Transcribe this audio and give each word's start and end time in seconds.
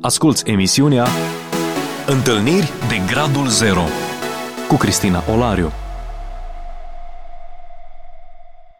Asculți 0.00 0.50
emisiunea 0.50 1.04
Întâlniri 2.06 2.70
de 2.88 3.12
Gradul 3.12 3.46
Zero 3.46 3.80
cu 4.68 4.74
Cristina 4.74 5.22
Olariu. 5.34 5.70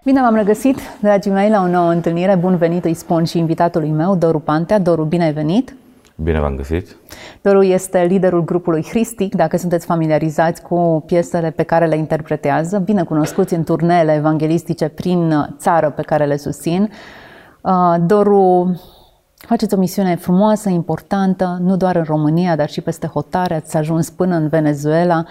Bine 0.05 0.21
v-am 0.21 0.35
regăsit, 0.35 0.79
dragii 1.01 1.31
mei, 1.31 1.51
la 1.51 1.63
o 1.63 1.67
nouă 1.67 1.91
întâlnire. 1.91 2.35
Bun 2.35 2.57
venit, 2.57 2.85
îi 2.85 2.95
spun 2.95 3.25
și 3.25 3.39
invitatului 3.39 3.91
meu, 3.91 4.17
Doru 4.17 4.39
Pantea. 4.39 4.79
Doru, 4.79 5.05
bine 5.05 5.25
ai 5.25 5.33
venit! 5.33 5.75
Bine 6.17 6.41
v-am 6.41 6.57
găsit! 6.57 6.97
Doru 7.43 7.63
este 7.63 8.05
liderul 8.05 8.45
grupului 8.45 8.85
Hristic, 8.89 9.35
dacă 9.35 9.57
sunteți 9.57 9.87
familiarizați 9.87 10.63
cu 10.63 11.03
piesele 11.07 11.51
pe 11.51 11.63
care 11.63 11.87
le 11.87 11.97
interpretează, 11.97 12.79
bine 12.79 13.03
cunoscuți 13.03 13.55
în 13.55 13.65
turneele 13.65 14.15
evanghelistice 14.15 14.89
prin 14.89 15.49
țară 15.59 15.91
pe 15.91 16.03
care 16.03 16.25
le 16.25 16.37
susțin. 16.37 16.91
Uh, 17.61 17.95
Doru, 18.07 18.81
faceți 19.47 19.75
o 19.75 19.77
misiune 19.77 20.17
frumoasă, 20.17 20.69
importantă, 20.69 21.59
nu 21.61 21.77
doar 21.77 21.97
în 21.97 22.03
România, 22.03 22.57
dar 22.57 22.69
și 22.69 22.81
peste 22.81 23.07
hotare, 23.07 23.55
ați 23.55 23.77
ajuns 23.77 24.11
până 24.11 24.37
în 24.37 24.49
Venezuela. 24.49 25.25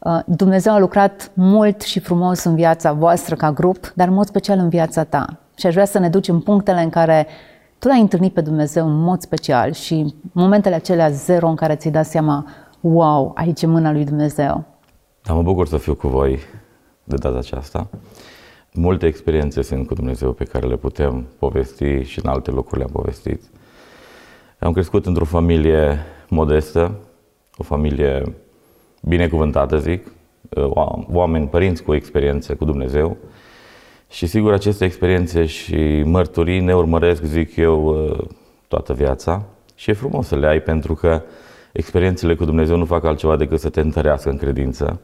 Uh, 0.00 0.18
Dumnezeu 0.26 0.72
a 0.72 0.78
lucrat 0.78 1.30
mult 1.34 1.80
și 1.80 2.00
frumos 2.00 2.44
în 2.44 2.54
viața 2.54 2.92
voastră 2.92 3.34
ca 3.34 3.52
grup, 3.52 3.92
dar 3.94 4.08
în 4.08 4.14
mod 4.14 4.26
special 4.26 4.58
în 4.58 4.68
viața 4.68 5.04
ta. 5.04 5.38
Și 5.56 5.66
aș 5.66 5.72
vrea 5.72 5.84
să 5.84 5.98
ne 5.98 6.08
ducem 6.08 6.40
punctele 6.40 6.82
în 6.82 6.90
care 6.90 7.26
tu 7.78 7.88
l-ai 7.88 8.00
întâlnit 8.00 8.32
pe 8.32 8.40
Dumnezeu 8.40 8.86
în 8.86 9.02
mod 9.02 9.20
special 9.20 9.72
și 9.72 10.14
momentele 10.32 10.74
acelea 10.74 11.10
zero 11.10 11.48
în 11.48 11.54
care 11.54 11.74
ți-ai 11.74 11.92
dat 11.92 12.06
seama, 12.06 12.46
wow, 12.80 13.32
aici 13.34 13.62
e 13.62 13.66
mâna 13.66 13.92
lui 13.92 14.04
Dumnezeu. 14.04 14.64
Da, 15.22 15.34
mă 15.34 15.42
bucur 15.42 15.66
să 15.66 15.76
fiu 15.76 15.94
cu 15.94 16.08
voi 16.08 16.38
de 17.04 17.16
data 17.16 17.38
aceasta. 17.38 17.88
Multe 18.74 19.06
experiențe 19.06 19.62
sunt 19.62 19.86
cu 19.86 19.94
Dumnezeu 19.94 20.32
pe 20.32 20.44
care 20.44 20.66
le 20.66 20.76
putem 20.76 21.26
povesti 21.38 22.02
și 22.02 22.20
în 22.22 22.30
alte 22.30 22.50
locuri 22.50 22.78
le-am 22.78 22.90
povestit. 22.92 23.42
Am 24.58 24.72
crescut 24.72 25.06
într-o 25.06 25.24
familie 25.24 25.98
modestă, 26.28 26.94
o 27.56 27.62
familie 27.62 28.34
binecuvântată, 29.02 29.78
zic, 29.78 30.12
oameni, 31.12 31.48
părinți 31.48 31.82
cu 31.82 31.94
experiențe 31.94 32.54
cu 32.54 32.64
Dumnezeu. 32.64 33.16
Și 34.10 34.26
sigur, 34.26 34.52
aceste 34.52 34.84
experiențe 34.84 35.46
și 35.46 36.02
mărturii 36.04 36.60
ne 36.60 36.74
urmăresc, 36.74 37.22
zic 37.22 37.56
eu, 37.56 38.06
toată 38.68 38.92
viața. 38.92 39.42
Și 39.74 39.90
e 39.90 39.94
frumos 39.94 40.26
să 40.26 40.36
le 40.36 40.46
ai 40.46 40.60
pentru 40.60 40.94
că 40.94 41.22
experiențele 41.72 42.34
cu 42.34 42.44
Dumnezeu 42.44 42.76
nu 42.76 42.84
fac 42.84 43.04
altceva 43.04 43.36
decât 43.36 43.60
să 43.60 43.68
te 43.68 43.80
întărească 43.80 44.30
în 44.30 44.36
credință 44.36 45.00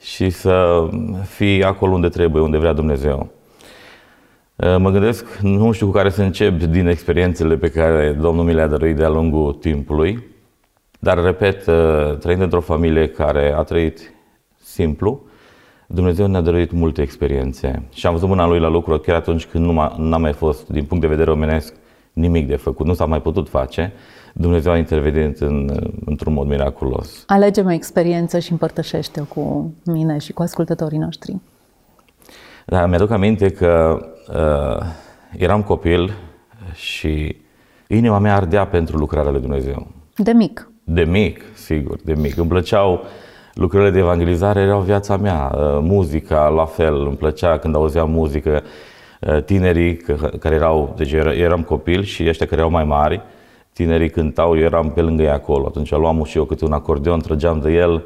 și 0.00 0.30
să 0.30 0.88
fii 1.24 1.64
acolo 1.64 1.92
unde 1.92 2.08
trebuie, 2.08 2.42
unde 2.42 2.58
vrea 2.58 2.72
Dumnezeu. 2.72 3.28
Mă 4.56 4.90
gândesc, 4.90 5.38
nu 5.38 5.72
știu 5.72 5.86
cu 5.86 5.92
care 5.92 6.10
să 6.10 6.22
încep 6.22 6.62
din 6.62 6.86
experiențele 6.86 7.56
pe 7.56 7.68
care 7.68 8.12
Domnul 8.20 8.44
mi 8.44 8.54
le-a 8.54 8.66
dăruit 8.66 8.96
de-a 8.96 9.08
lungul 9.08 9.52
timpului, 9.52 10.24
dar, 10.98 11.22
repet, 11.22 11.62
trăind 12.20 12.40
într-o 12.40 12.60
familie 12.60 13.08
care 13.08 13.54
a 13.56 13.62
trăit 13.62 14.14
simplu, 14.62 15.20
Dumnezeu 15.86 16.26
ne-a 16.26 16.40
dăruit 16.40 16.72
multe 16.72 17.02
experiențe 17.02 17.82
și 17.92 18.06
am 18.06 18.12
văzut 18.12 18.28
mâna 18.28 18.46
Lui 18.46 18.58
la 18.58 18.68
lucru 18.68 18.98
chiar 18.98 19.16
atunci 19.16 19.46
când 19.46 19.64
nu 19.64 19.72
n-a 19.96 20.16
mai 20.16 20.32
fost, 20.32 20.68
din 20.68 20.84
punct 20.84 21.02
de 21.02 21.08
vedere 21.08 21.30
omenesc, 21.30 21.74
nimic 22.12 22.46
de 22.46 22.56
făcut, 22.56 22.86
nu 22.86 22.94
s-a 22.94 23.04
mai 23.04 23.20
putut 23.22 23.48
face. 23.48 23.92
Dumnezeu 24.38 24.72
a 24.72 24.76
intervenit 24.76 25.40
în, 25.40 25.70
într-un 26.04 26.32
mod 26.32 26.46
miraculos. 26.46 27.24
Alege-mi 27.26 27.68
o 27.68 27.72
experiență 27.72 28.38
și 28.38 28.52
împărtășește-o 28.52 29.24
cu 29.24 29.74
mine 29.84 30.18
și 30.18 30.32
cu 30.32 30.42
ascultătorii 30.42 30.98
noștri. 30.98 31.36
Da, 32.66 32.86
mi-aduc 32.86 33.10
aminte 33.10 33.50
că 33.50 33.98
uh, 34.28 34.86
eram 35.38 35.62
copil 35.62 36.12
și 36.74 37.36
inima 37.88 38.18
mea 38.18 38.34
ardea 38.34 38.66
pentru 38.66 38.96
lucrarea 38.96 39.30
lui 39.30 39.40
Dumnezeu. 39.40 39.86
De 40.16 40.32
mic. 40.32 40.70
De 40.84 41.04
mic, 41.04 41.40
sigur, 41.54 41.96
de 42.04 42.14
mic. 42.14 42.36
Îmi 42.36 42.48
plăceau 42.48 43.04
lucrările 43.54 43.90
de 43.90 43.98
evangelizare, 43.98 44.60
erau 44.60 44.80
viața 44.80 45.16
mea. 45.16 45.52
Uh, 45.54 45.78
muzica, 45.80 46.48
la 46.48 46.64
fel, 46.64 47.06
îmi 47.06 47.16
plăcea 47.16 47.58
când 47.58 47.74
auzeam 47.74 48.10
muzică. 48.10 48.62
Uh, 49.20 49.42
tinerii 49.42 49.96
care 50.38 50.54
erau, 50.54 50.94
deci 50.96 51.12
eram 51.12 51.62
copil 51.62 52.02
și 52.02 52.28
ăștia 52.28 52.46
care 52.46 52.60
erau 52.60 52.70
mai 52.72 52.84
mari, 52.84 53.22
tinerii 53.76 54.10
cântau, 54.10 54.56
eu 54.56 54.62
eram 54.62 54.90
pe 54.90 55.00
lângă 55.00 55.22
ei 55.22 55.30
acolo. 55.30 55.66
Atunci 55.66 55.90
luam 55.90 56.24
și 56.24 56.36
eu 56.36 56.44
câte 56.44 56.64
un 56.64 56.72
acordeon, 56.72 57.20
trăgeam 57.20 57.58
de 57.58 57.72
el. 57.72 58.04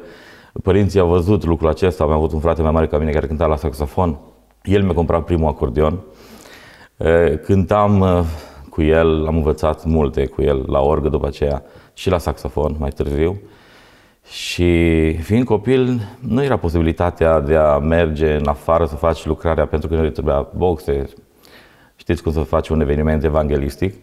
Părinții 0.63 0.99
au 0.99 1.07
văzut 1.07 1.45
lucrul 1.45 1.69
acesta, 1.69 2.03
am 2.03 2.11
avut 2.11 2.31
un 2.31 2.39
frate 2.39 2.61
mai 2.61 2.71
mare 2.71 2.87
ca 2.87 2.97
mine 2.97 3.11
care 3.11 3.27
cânta 3.27 3.45
la 3.45 3.55
saxofon. 3.55 4.19
El 4.63 4.83
mi-a 4.83 4.93
cumpărat 4.93 5.23
primul 5.23 5.47
acordeon. 5.47 5.99
Cântam 7.43 8.25
cu 8.69 8.81
el, 8.81 9.25
am 9.27 9.35
învățat 9.35 9.85
multe 9.85 10.25
cu 10.25 10.41
el 10.41 10.63
la 10.67 10.79
orgă 10.79 11.09
după 11.09 11.27
aceea 11.27 11.63
și 11.93 12.09
la 12.09 12.17
saxofon 12.17 12.75
mai 12.79 12.89
târziu. 12.89 13.41
Și 14.23 15.11
fiind 15.13 15.45
copil, 15.45 16.01
nu 16.19 16.43
era 16.43 16.57
posibilitatea 16.57 17.39
de 17.39 17.55
a 17.55 17.77
merge 17.77 18.33
în 18.33 18.47
afară 18.47 18.85
să 18.85 18.95
faci 18.95 19.25
lucrarea 19.25 19.65
pentru 19.65 19.87
că 19.87 19.95
nu 19.95 20.09
trebuia 20.09 20.47
boxe. 20.55 21.05
Știți 21.95 22.23
cum 22.23 22.31
să 22.31 22.39
faci 22.39 22.69
un 22.69 22.81
eveniment 22.81 23.23
evanghelistic. 23.23 23.95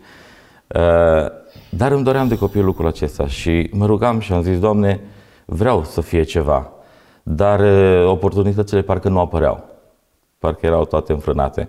Dar 1.71 1.93
îmi 1.93 2.05
doream 2.05 2.29
de 2.29 2.39
copil 2.39 2.65
lucrul 2.65 2.87
acesta 2.87 3.27
și 3.27 3.71
mă 3.73 3.87
rugam 3.87 4.21
și 4.21 4.33
am 4.33 4.43
zis, 4.43 4.59
Doamne, 4.59 5.01
vreau 5.45 5.85
să 5.85 6.01
fie 6.01 6.23
ceva, 6.23 6.73
dar 7.23 7.61
oportunitățile 8.07 8.83
parcă 8.83 9.09
nu 9.09 9.21
apăreau, 9.21 9.65
parcă 10.39 10.67
erau 10.67 10.85
toate 10.85 11.13
înfrânate. 11.13 11.69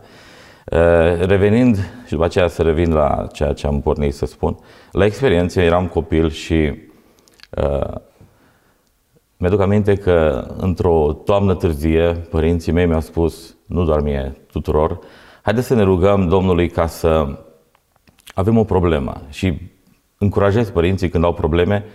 Revenind 1.20 1.76
și 2.06 2.12
după 2.12 2.24
aceea 2.24 2.48
să 2.48 2.62
revin 2.62 2.94
la 2.94 3.28
ceea 3.32 3.54
ce 3.54 3.68
am 3.68 3.82
pornit 3.82 4.14
să 4.14 4.26
spun, 4.26 4.58
la 4.92 5.06
experiență 5.06 5.62
eram 5.62 5.88
copil 5.88 6.30
și 6.30 6.74
uh, 7.50 7.96
mi-aduc 9.38 9.60
aminte 9.60 9.96
că 9.96 10.48
într-o 10.58 11.22
toamnă 11.26 11.56
târzie, 11.56 12.12
părinții 12.12 12.72
mei 12.72 12.86
mi-au 12.86 13.02
spus, 13.02 13.56
nu 13.66 13.84
doar 13.86 14.02
mie, 14.02 14.38
tuturor, 14.52 15.00
haideți 15.42 15.68
să 15.68 15.76
ne 15.76 15.84
rugăm 15.84 16.28
Domnului 16.28 16.70
ca 16.70 16.88
să 16.88 17.38
avem 18.34 18.58
o 18.58 18.64
problemă. 18.64 19.22
Și 19.30 19.58
încurajez 20.22 20.70
părinții 20.70 21.10
când 21.10 21.24
au 21.24 21.34
probleme 21.34 21.86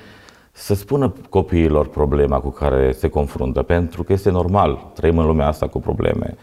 să 0.53 0.75
spună 0.75 1.13
copiilor 1.29 1.89
problema 1.89 2.41
cu 2.41 2.51
care 2.51 2.93
se 2.93 3.09
confruntă, 3.09 3.63
pentru 3.63 4.03
că 4.03 4.13
este 4.13 4.31
normal, 4.31 4.91
trăim 4.95 5.19
în 5.19 5.27
lumea 5.27 5.47
asta 5.47 5.67
cu 5.67 5.81
probleme. 5.81 6.37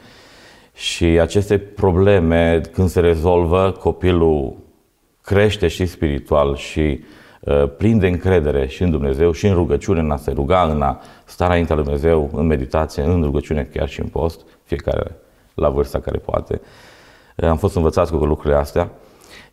Și 0.74 1.06
aceste 1.06 1.58
probleme, 1.58 2.62
când 2.74 2.90
se 2.90 3.00
rezolvă, 3.00 3.72
copilul 3.80 4.56
crește 5.22 5.68
și 5.68 5.86
spiritual 5.86 6.56
și 6.56 7.04
uh, 7.42 7.64
plin 7.78 8.00
de 8.00 8.08
încredere 8.08 8.68
și 8.68 8.84
în 8.84 8.92
Dumnezeu 8.92 9.32
și 9.32 9.48
în 9.48 9.54
rugăciune, 9.54 10.00
în 10.00 10.12
a 10.12 10.18
se 10.18 10.32
ruga, 10.32 10.64
în 10.64 10.82
a 10.82 11.00
sta 11.26 11.46
înaintea 11.46 11.76
lui 11.76 11.84
Dumnezeu, 11.84 12.30
în 12.34 12.46
meditație, 12.46 13.04
în 13.04 13.24
rugăciune, 13.24 13.70
chiar 13.74 13.90
și 13.90 14.00
în 14.00 14.08
post, 14.08 14.42
fiecare 14.64 15.16
la 15.54 15.70
vârsta 15.70 16.00
care 16.00 16.18
poate. 16.18 16.62
Uh, 17.36 17.50
am 17.50 17.58
fost 17.58 17.76
învățați 17.76 18.12
cu 18.12 18.26
lucrurile 18.26 18.60
astea. 18.60 18.92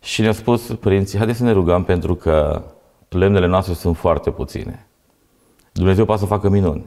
Și 0.01 0.21
ne-au 0.21 0.33
spus 0.33 0.75
părinții, 0.79 1.17
haideți 1.17 1.37
să 1.37 1.43
ne 1.43 1.51
rugăm 1.51 1.83
pentru 1.83 2.15
că 2.15 2.63
lemnele 3.09 3.47
noastre 3.47 3.73
sunt 3.73 3.97
foarte 3.97 4.31
puține. 4.31 4.87
Dumnezeu 5.71 6.05
poate 6.05 6.21
să 6.21 6.27
facă 6.27 6.49
minuni. 6.49 6.85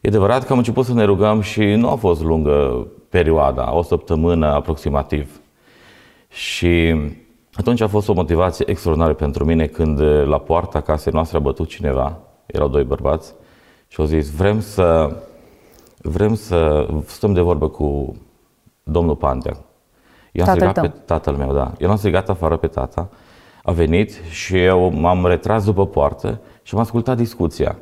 E 0.00 0.08
adevărat 0.08 0.44
că 0.44 0.52
am 0.52 0.58
început 0.58 0.84
să 0.84 0.92
ne 0.92 1.04
rugăm 1.04 1.40
și 1.40 1.64
nu 1.64 1.88
a 1.88 1.94
fost 1.94 2.22
lungă 2.22 2.86
perioada, 3.08 3.74
o 3.74 3.82
săptămână 3.82 4.46
aproximativ. 4.46 5.40
Și 6.28 6.94
atunci 7.52 7.80
a 7.80 7.86
fost 7.86 8.08
o 8.08 8.12
motivație 8.12 8.70
extraordinară 8.70 9.14
pentru 9.14 9.44
mine 9.44 9.66
când 9.66 10.00
la 10.24 10.38
poarta 10.38 10.80
casei 10.80 11.12
noastre 11.12 11.36
a 11.36 11.40
bătut 11.40 11.68
cineva, 11.68 12.18
erau 12.46 12.68
doi 12.68 12.84
bărbați, 12.84 13.34
și 13.88 14.00
au 14.00 14.06
zis, 14.06 14.30
vrem 14.30 14.60
să, 14.60 15.16
vrem 16.02 16.34
să 16.34 16.88
stăm 17.06 17.32
de 17.32 17.40
vorbă 17.40 17.68
cu 17.68 18.16
domnul 18.82 19.16
Pantea, 19.16 19.56
eu 20.32 20.44
am 20.44 20.54
strigat 20.54 20.80
pe 20.80 20.92
tatăl 21.04 21.34
meu, 21.34 21.52
da. 21.52 21.72
Eu 21.78 21.88
l-am 21.88 21.96
strigat 21.96 22.28
afară 22.28 22.56
pe 22.56 22.66
tata, 22.66 23.08
a 23.62 23.72
venit 23.72 24.20
și 24.30 24.62
eu 24.62 24.92
m-am 24.92 25.26
retras 25.26 25.64
după 25.64 25.86
poartă 25.86 26.40
și 26.62 26.74
am 26.74 26.80
ascultat 26.80 27.16
discuția. 27.16 27.76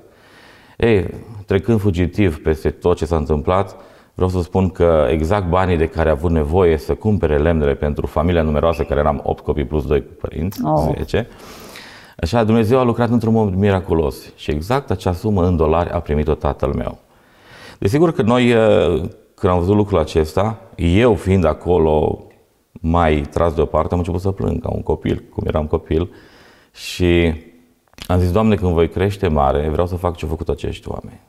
Ei, 0.76 1.06
trecând 1.46 1.80
fugitiv 1.80 2.42
peste 2.42 2.70
tot 2.70 2.96
ce 2.96 3.04
s-a 3.04 3.16
întâmplat, 3.16 3.76
vreau 4.14 4.30
să 4.30 4.42
spun 4.42 4.68
că 4.68 5.06
exact 5.10 5.48
banii 5.48 5.76
de 5.76 5.86
care 5.86 6.08
a 6.08 6.12
avut 6.12 6.30
nevoie 6.30 6.76
să 6.76 6.94
cumpere 6.94 7.38
lemnele 7.38 7.74
pentru 7.74 8.06
familia 8.06 8.42
numeroasă, 8.42 8.82
care 8.82 9.00
eram 9.00 9.20
8 9.24 9.44
copii 9.44 9.64
plus 9.64 9.86
2 9.86 10.00
părinți, 10.00 10.60
oh. 10.64 10.92
10, 10.96 11.28
așa 12.16 12.44
Dumnezeu 12.44 12.78
a 12.78 12.82
lucrat 12.82 13.08
într-un 13.08 13.32
mod 13.32 13.54
miraculos 13.54 14.34
și 14.36 14.50
exact 14.50 14.90
acea 14.90 15.12
sumă 15.12 15.46
în 15.46 15.56
dolari 15.56 15.90
a 15.90 16.00
primit-o 16.00 16.34
tatăl 16.34 16.72
meu. 16.72 16.98
Desigur 17.78 18.12
că 18.12 18.22
noi, 18.22 18.54
când 19.34 19.52
am 19.52 19.58
văzut 19.58 19.74
lucrul 19.74 19.98
acesta, 19.98 20.58
eu 20.76 21.14
fiind 21.14 21.44
acolo 21.44 22.24
mai 22.80 23.20
tras 23.20 23.54
deoparte, 23.54 23.92
am 23.92 23.98
început 23.98 24.20
să 24.20 24.30
plâng 24.30 24.62
ca 24.62 24.70
un 24.70 24.82
copil, 24.82 25.24
cum 25.34 25.44
eram 25.46 25.66
copil 25.66 26.10
și 26.74 27.34
am 28.06 28.18
zis, 28.18 28.32
Doamne, 28.32 28.54
când 28.54 28.72
voi 28.72 28.88
crește 28.88 29.28
mare, 29.28 29.68
vreau 29.68 29.86
să 29.86 29.96
fac 29.96 30.16
ce 30.16 30.24
au 30.24 30.30
făcut 30.30 30.48
acești 30.48 30.88
oameni. 30.88 31.20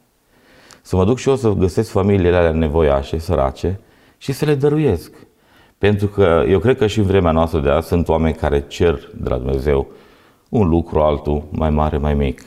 Să 0.81 0.95
mă 0.95 1.05
duc 1.05 1.17
și 1.17 1.29
eu 1.29 1.35
să 1.35 1.49
găsesc 1.49 1.89
familiile 1.89 2.35
alea 2.35 2.51
nevoiașe, 2.51 3.17
sărace 3.17 3.79
și 4.17 4.31
să 4.31 4.45
le 4.45 4.55
dăruiesc. 4.55 5.13
Pentru 5.77 6.07
că 6.07 6.45
eu 6.47 6.59
cred 6.59 6.77
că 6.77 6.87
și 6.87 6.99
în 6.99 7.05
vremea 7.05 7.31
noastră 7.31 7.59
de 7.59 7.69
azi 7.69 7.87
sunt 7.87 8.07
oameni 8.07 8.35
care 8.35 8.65
cer 8.67 9.09
de 9.15 9.29
la 9.29 9.37
Dumnezeu 9.37 9.87
un 10.49 10.69
lucru, 10.69 10.99
altul, 10.99 11.43
mai 11.49 11.69
mare, 11.69 11.97
mai 11.97 12.13
mic. 12.13 12.41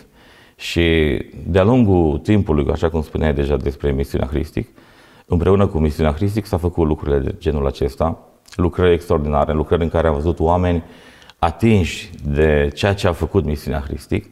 Și 0.56 1.18
de-a 1.46 1.64
lungul 1.64 2.18
timpului, 2.18 2.66
așa 2.72 2.90
cum 2.90 3.02
spuneai 3.02 3.34
deja 3.34 3.56
despre 3.56 3.92
misiunea 3.92 4.26
Hristic, 4.26 4.68
împreună 5.26 5.66
cu 5.66 5.78
misiunea 5.78 6.12
Hristic 6.12 6.46
s-a 6.46 6.56
făcut 6.56 6.86
lucrurile 6.86 7.18
de 7.18 7.34
genul 7.38 7.66
acesta, 7.66 8.18
lucrări 8.54 8.92
extraordinare, 8.92 9.52
lucrări 9.52 9.82
în 9.82 9.88
care 9.88 10.06
am 10.08 10.14
văzut 10.14 10.40
oameni 10.40 10.82
atinși 11.38 12.10
de 12.24 12.70
ceea 12.74 12.94
ce 12.94 13.06
a 13.06 13.12
făcut 13.12 13.44
misiunea 13.44 13.80
Hristic 13.80 14.30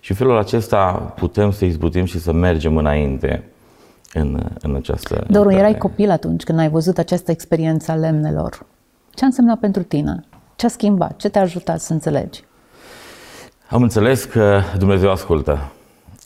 și 0.00 0.10
în 0.10 0.16
felul 0.16 0.38
acesta 0.38 0.92
putem 0.92 1.50
să 1.50 1.64
izbutim 1.64 2.04
și 2.04 2.18
să 2.18 2.32
mergem 2.32 2.76
înainte 2.76 3.44
în, 4.12 4.46
în 4.60 4.74
această... 4.74 5.24
Doru, 5.28 5.50
erai 5.50 5.76
copil 5.76 6.10
atunci 6.10 6.42
când 6.42 6.58
ai 6.58 6.68
văzut 6.68 6.98
această 6.98 7.30
experiență 7.30 7.90
a 7.90 7.94
lemnelor. 7.94 8.66
Ce 9.14 9.24
a 9.24 9.26
însemnat 9.26 9.58
pentru 9.58 9.82
tine? 9.82 10.24
Ce 10.56 10.66
a 10.66 10.68
schimbat? 10.68 11.16
Ce 11.16 11.28
te-a 11.28 11.42
ajutat 11.42 11.80
să 11.80 11.92
înțelegi? 11.92 12.44
Am 13.68 13.82
înțeles 13.82 14.24
că 14.24 14.60
Dumnezeu 14.78 15.10
ascultă. 15.10 15.72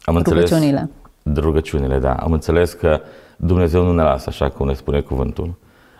Am 0.05 0.17
înțeles 0.17 0.51
Rugăciunile. 0.51 0.91
Rugăciunile, 1.35 1.99
da. 1.99 2.13
Am 2.13 2.33
înțeles 2.33 2.73
că 2.73 3.01
Dumnezeu 3.37 3.85
nu 3.85 3.93
ne 3.93 4.03
lasă 4.03 4.25
așa 4.29 4.49
cum 4.49 4.67
ne 4.67 4.75
spune 4.75 5.01
cuvântul. 5.01 5.55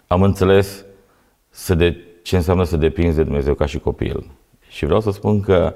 Am 0.07 0.23
înțeles 0.23 0.85
să 1.55 1.75
de, 1.75 1.97
ce 2.23 2.37
înseamnă 2.37 2.65
să 2.65 2.77
depinzi 2.77 3.17
de 3.17 3.23
Dumnezeu 3.23 3.55
ca 3.55 3.67
și 3.67 3.79
copil. 3.79 4.31
Și 4.69 4.85
vreau 4.85 5.01
să 5.01 5.11
spun 5.11 5.41
că 5.41 5.75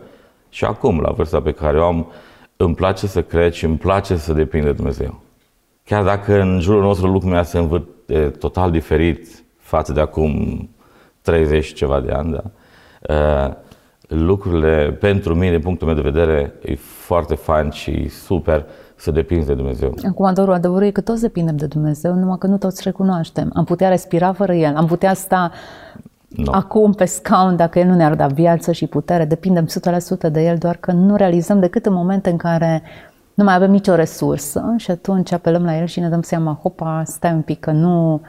și 0.49 0.65
acum, 0.65 1.01
la 1.01 1.11
vârsta 1.11 1.41
pe 1.41 1.53
care 1.53 1.81
o 1.81 1.85
am, 1.85 2.13
îmi 2.57 2.75
place 2.75 3.07
să 3.07 3.23
cred 3.23 3.53
și 3.53 3.65
îmi 3.65 3.77
place 3.77 4.17
să 4.17 4.33
depind 4.33 4.65
de 4.65 4.73
Dumnezeu. 4.73 5.21
Chiar 5.85 6.05
dacă 6.05 6.41
în 6.41 6.61
jurul 6.61 6.83
nostru 6.83 7.07
lucrurile 7.07 7.43
se 7.43 7.59
învârte 7.59 8.31
total 8.31 8.71
diferit 8.71 9.45
față 9.57 9.93
de 9.93 10.01
acum 10.01 10.69
30 11.21 11.65
și 11.65 11.75
ceva 11.75 12.01
de 12.01 12.11
ani, 12.11 12.33
da? 12.33 12.43
Uh, 13.15 13.55
lucrurile, 14.09 14.93
pentru 15.01 15.35
mine, 15.35 15.51
din 15.51 15.61
punctul 15.61 15.87
meu 15.87 15.97
de 15.97 16.11
vedere, 16.11 16.55
e 16.63 16.75
foarte 16.75 17.35
fain 17.35 17.71
și 17.71 18.09
super 18.09 18.67
să 18.99 19.11
depinzi 19.11 19.47
de 19.47 19.55
Dumnezeu. 19.55 19.95
Acum, 20.09 20.35
Doru, 20.35 20.53
adevărul 20.53 20.87
e 20.87 20.91
că 20.91 21.01
toți 21.01 21.21
depindem 21.21 21.57
de 21.57 21.67
Dumnezeu, 21.67 22.15
numai 22.15 22.37
că 22.39 22.47
nu 22.47 22.59
toți 22.59 22.83
recunoaștem. 22.85 23.51
Am 23.55 23.65
putea 23.65 23.89
respira 23.89 24.33
fără 24.33 24.55
El, 24.55 24.77
am 24.77 24.87
putea 24.87 25.15
sta 25.15 25.53
no. 26.29 26.53
acum 26.53 26.93
pe 26.93 27.05
scaun 27.05 27.57
dacă 27.57 27.79
El 27.79 27.87
nu 27.87 27.95
ne-ar 27.95 28.15
da 28.15 28.27
viață 28.27 28.73
și 28.73 28.87
putere, 28.87 29.25
depindem 29.25 29.67
100% 30.29 30.33
de 30.33 30.43
El, 30.43 30.57
doar 30.57 30.77
că 30.77 30.93
nu 30.93 31.17
realizăm 31.17 31.61
decât 31.61 31.87
în 31.87 31.93
momente 31.93 32.31
în 32.31 32.37
care 32.37 32.83
nu 33.35 33.45
mai 33.45 33.55
avem 33.55 33.71
nicio 33.71 33.95
resursă 33.95 34.75
și 34.77 34.91
atunci 34.91 35.33
apelăm 35.33 35.65
la 35.65 35.77
El 35.77 35.87
și 35.87 36.01
ne 36.01 36.09
dăm 36.09 36.23
seama, 36.23 36.59
hopa, 36.63 37.03
stai 37.05 37.33
un 37.33 37.43
pic, 37.43 37.61
că 37.61 37.71
nu, 37.71 38.21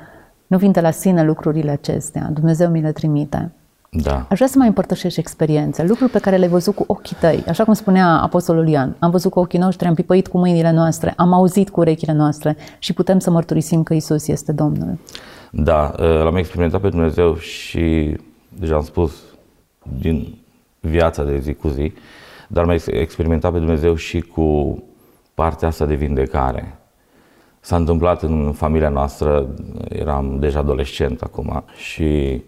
nu 0.48 0.58
vin 0.58 0.72
de 0.72 0.82
la 0.82 0.92
sine 0.92 1.24
lucrurile 1.24 1.72
acestea, 1.72 2.30
Dumnezeu 2.34 2.70
mi 2.70 2.82
le 2.82 2.92
trimite. 2.92 3.52
Da. 3.92 4.26
Aș 4.30 4.36
vrea 4.36 4.48
să 4.48 4.58
mai 4.58 4.68
împărtășești 4.68 5.20
experiențe, 5.20 5.84
lucruri 5.84 6.12
pe 6.12 6.20
care 6.20 6.36
le-ai 6.36 6.50
văzut 6.50 6.76
cu 6.76 6.84
ochii 6.88 7.16
tăi. 7.20 7.44
Așa 7.48 7.64
cum 7.64 7.74
spunea 7.74 8.08
Apostolul 8.08 8.68
Ian, 8.68 8.96
am 9.00 9.12
văzut 9.12 9.32
cu 9.32 9.40
ochii 9.40 9.60
noștri, 9.60 9.88
am 9.88 9.94
pipăit 9.94 10.28
cu 10.28 10.38
mâinile 10.38 10.72
noastre, 10.72 11.14
am 11.18 11.34
auzit 11.34 11.70
cu 11.70 11.80
urechile 11.80 12.14
noastre 12.14 12.58
și 12.80 12.94
putem 12.94 13.20
să 13.20 13.32
mărturisim 13.32 13.84
că 13.84 13.94
Isus 13.94 14.28
este 14.28 14.52
Domnul. 14.52 14.98
Da, 15.52 15.94
ă, 16.00 16.24
l-am 16.24 16.36
experimentat 16.36 16.82
pe 16.82 16.90
Dumnezeu 16.90 17.38
și 17.38 18.16
deja 18.60 18.76
am 18.76 18.84
spus 18.84 19.12
din 20.00 20.38
viața 20.80 21.24
de 21.24 21.40
zi 21.40 21.54
cu 21.54 21.68
zi, 21.68 21.94
dar 22.48 22.64
am 22.64 22.78
experimentat 22.86 23.52
pe 23.52 23.58
Dumnezeu 23.58 23.96
și 23.96 24.22
cu 24.22 24.78
partea 25.34 25.68
asta 25.68 25.86
de 25.86 25.96
vindecare. 25.96 26.78
S-a 27.60 27.76
întâmplat 27.76 28.24
în 28.24 28.54
familia 28.56 28.90
noastră, 28.90 29.48
eram 29.90 30.38
deja 30.40 30.60
adolescent 30.60 31.22
acum 31.22 31.64
și 31.76 32.04
uh, 32.04 32.42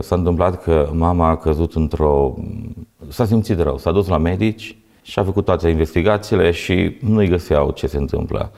s-a 0.00 0.14
întâmplat 0.14 0.62
că 0.62 0.90
mama 0.92 1.28
a 1.28 1.36
căzut 1.36 1.74
într-o... 1.74 2.34
s-a 3.08 3.24
simțit 3.24 3.60
rău, 3.60 3.78
s-a 3.78 3.92
dus 3.92 4.08
la 4.08 4.18
medici 4.18 4.76
și 5.02 5.18
a 5.18 5.24
făcut 5.24 5.44
toate 5.44 5.68
investigațiile 5.68 6.50
și 6.50 6.96
nu-i 7.00 7.28
găseau 7.28 7.70
ce 7.70 7.86
se 7.86 7.96
întâmplă 7.96 8.52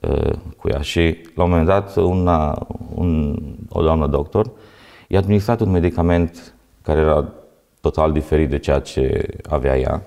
uh, 0.00 0.32
cu 0.56 0.68
ea. 0.68 0.80
Și 0.80 1.16
la 1.34 1.42
un 1.42 1.50
moment 1.50 1.66
dat 1.66 1.96
una, 1.96 2.66
un, 2.94 3.38
o 3.68 3.82
doamnă 3.82 4.06
doctor 4.06 4.50
i-a 5.08 5.18
administrat 5.18 5.60
un 5.60 5.70
medicament 5.70 6.54
care 6.82 7.00
era 7.00 7.28
total 7.80 8.12
diferit 8.12 8.48
de 8.50 8.58
ceea 8.58 8.78
ce 8.80 9.26
avea 9.48 9.78
ea, 9.78 10.02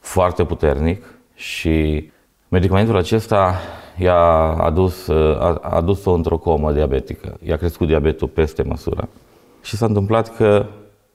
foarte 0.00 0.44
puternic 0.44 1.04
și 1.34 2.08
medicamentul 2.48 2.96
acesta 2.96 3.54
i-a 3.96 4.22
adus, 4.52 5.08
a 5.08 5.58
adus-o 5.62 6.12
într-o 6.12 6.38
comă 6.38 6.72
diabetică. 6.72 7.38
I-a 7.42 7.56
crescut 7.56 7.86
diabetul 7.86 8.28
peste 8.28 8.62
măsură. 8.62 9.08
Și 9.62 9.76
s-a 9.76 9.86
întâmplat 9.86 10.36
că 10.36 10.66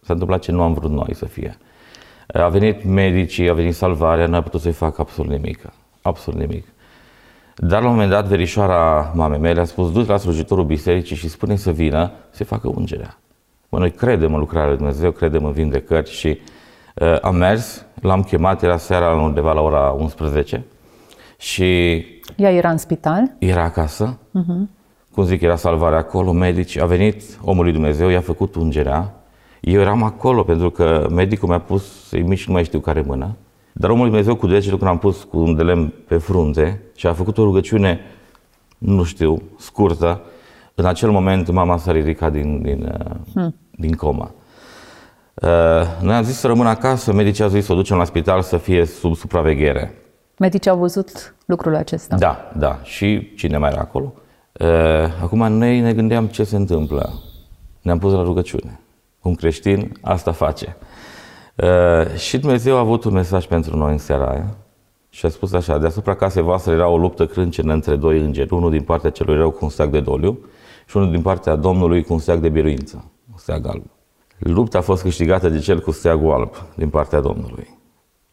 s-a 0.01 0.13
întâmplat 0.13 0.39
ce 0.39 0.51
nu 0.51 0.61
am 0.61 0.73
vrut 0.73 0.91
noi 0.91 1.15
să 1.15 1.25
fie. 1.25 1.57
A 2.27 2.47
venit 2.47 2.83
medicii, 2.83 3.49
a 3.49 3.53
venit 3.53 3.75
salvarea, 3.75 4.27
nu 4.27 4.35
a 4.35 4.41
putut 4.41 4.61
să-i 4.61 4.71
facă 4.71 5.01
absolut 5.01 5.31
nimic. 5.31 5.65
Absolut 6.01 6.39
nimic. 6.39 6.65
Dar 7.55 7.81
la 7.81 7.87
un 7.87 7.93
moment 7.93 8.11
dat, 8.11 8.25
verișoara 8.25 9.11
mamei 9.15 9.39
mele 9.39 9.59
a 9.59 9.65
spus, 9.65 9.91
du-te 9.91 10.11
la 10.11 10.17
slujitorul 10.17 10.65
bisericii 10.65 11.15
și 11.15 11.29
spune 11.29 11.55
să 11.55 11.71
vină 11.71 12.11
să 12.29 12.43
facă 12.43 12.67
ungerea. 12.67 13.17
Mă, 13.69 13.79
noi 13.79 13.91
credem 13.91 14.33
în 14.33 14.39
lucrarea 14.39 14.67
lui 14.67 14.77
Dumnezeu, 14.77 15.11
credem 15.11 15.45
în 15.45 15.51
vindecări 15.51 16.09
și 16.09 16.39
uh, 16.95 17.21
am 17.21 17.35
mers, 17.35 17.85
l-am 18.01 18.23
chemat, 18.23 18.63
era 18.63 18.77
seara 18.77 19.15
undeva 19.15 19.53
la 19.53 19.61
ora 19.61 19.95
11 19.99 20.65
și... 21.37 21.95
Ea 22.35 22.51
era 22.51 22.69
în 22.69 22.77
spital? 22.77 23.31
Era 23.39 23.63
acasă. 23.63 24.17
Uh-huh. 24.17 24.69
Cum 25.15 25.23
zic, 25.23 25.41
era 25.41 25.55
salvarea 25.55 25.97
acolo, 25.97 26.31
medici. 26.31 26.77
A 26.77 26.85
venit 26.85 27.23
omul 27.41 27.63
lui 27.63 27.73
Dumnezeu, 27.73 28.09
i-a 28.09 28.21
făcut 28.21 28.55
ungerea. 28.55 29.13
Eu 29.61 29.81
eram 29.81 30.03
acolo 30.03 30.43
pentru 30.43 30.69
că 30.69 31.07
medicul 31.11 31.47
mi-a 31.47 31.59
pus 31.59 32.07
să-i 32.07 32.21
mici, 32.21 32.47
nu 32.47 32.53
mai 32.53 32.63
știu 32.63 32.79
care 32.79 33.01
mână. 33.01 33.35
Dar 33.71 33.89
omul 33.89 34.01
lui 34.01 34.11
Dumnezeu 34.11 34.35
cu 34.35 34.47
degetul 34.47 34.77
când 34.77 34.89
am 34.89 34.97
pus 34.97 35.23
cu 35.23 35.37
un 35.37 35.55
de 35.55 35.63
lemn 35.63 35.93
pe 36.07 36.17
frunte 36.17 36.81
și 36.95 37.07
a 37.07 37.13
făcut 37.13 37.37
o 37.37 37.43
rugăciune, 37.43 37.99
nu 38.77 39.03
știu, 39.03 39.41
scurtă, 39.57 40.21
în 40.75 40.85
acel 40.85 41.11
moment 41.11 41.51
mama 41.51 41.77
s-a 41.77 41.91
ridicat 41.91 42.31
din, 42.31 42.61
din, 42.61 43.09
hmm. 43.33 43.55
din 43.71 43.91
coma. 43.91 44.31
Uh, 45.33 45.49
noi 46.01 46.15
am 46.15 46.23
zis 46.23 46.37
să 46.37 46.47
rămân 46.47 46.67
acasă, 46.67 47.13
medicii 47.13 47.43
au 47.43 47.49
zis 47.49 47.65
să 47.65 47.71
o 47.71 47.75
ducem 47.75 47.97
la 47.97 48.03
spital 48.03 48.41
să 48.41 48.57
fie 48.57 48.85
sub 48.85 49.15
supraveghere. 49.15 49.93
Medicii 50.37 50.71
au 50.71 50.77
văzut 50.77 51.35
lucrul 51.45 51.75
acesta. 51.75 52.15
Da, 52.15 52.51
da. 52.57 52.79
Și 52.83 53.33
cine 53.35 53.57
mai 53.57 53.69
era 53.71 53.81
acolo? 53.81 54.13
Uh, 54.59 54.67
acum 55.21 55.53
noi 55.53 55.79
ne 55.79 55.93
gândeam 55.93 56.27
ce 56.27 56.43
se 56.43 56.55
întâmplă. 56.55 57.13
Ne-am 57.81 57.99
pus 57.99 58.11
la 58.11 58.23
rugăciune. 58.23 58.79
Un 59.21 59.35
creștin 59.35 59.91
asta 60.01 60.31
face. 60.31 60.77
Uh, 61.55 62.17
și 62.17 62.37
Dumnezeu 62.37 62.75
a 62.75 62.79
avut 62.79 63.03
un 63.03 63.13
mesaj 63.13 63.45
pentru 63.45 63.77
noi 63.77 63.91
în 63.91 63.97
seara 63.97 64.29
aia 64.29 64.55
și 65.09 65.25
a 65.25 65.29
spus 65.29 65.53
așa, 65.53 65.77
deasupra 65.77 66.15
casei 66.15 66.43
voastre 66.43 66.73
era 66.73 66.87
o 66.87 66.97
luptă 66.97 67.25
crâncenă 67.25 67.73
între 67.73 67.95
doi 67.95 68.19
îngeri, 68.19 68.53
unul 68.53 68.71
din 68.71 68.81
partea 68.81 69.09
celui 69.09 69.35
rău 69.35 69.51
cu 69.51 69.59
un 69.61 69.69
steag 69.69 69.89
de 69.89 69.99
doliu 69.99 70.39
și 70.87 70.97
unul 70.97 71.11
din 71.11 71.21
partea 71.21 71.55
Domnului 71.55 72.03
cu 72.03 72.13
un 72.13 72.19
steag 72.19 72.39
de 72.39 72.49
biruință, 72.49 73.11
un 73.31 73.37
steag 73.37 73.67
alb. 73.67 73.83
Lupta 74.37 74.77
a 74.77 74.81
fost 74.81 75.01
câștigată 75.01 75.49
de 75.49 75.59
cel 75.59 75.81
cu 75.81 75.91
steagul 75.91 76.31
alb 76.31 76.51
din 76.75 76.89
partea 76.89 77.19
Domnului. 77.19 77.77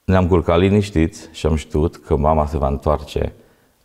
Ne-am 0.04 0.28
culcat 0.28 0.58
liniștiți 0.58 1.28
și 1.32 1.46
am 1.46 1.54
știut 1.54 1.96
că 1.96 2.16
mama 2.16 2.46
se 2.46 2.58
va 2.58 2.68
întoarce 2.68 3.32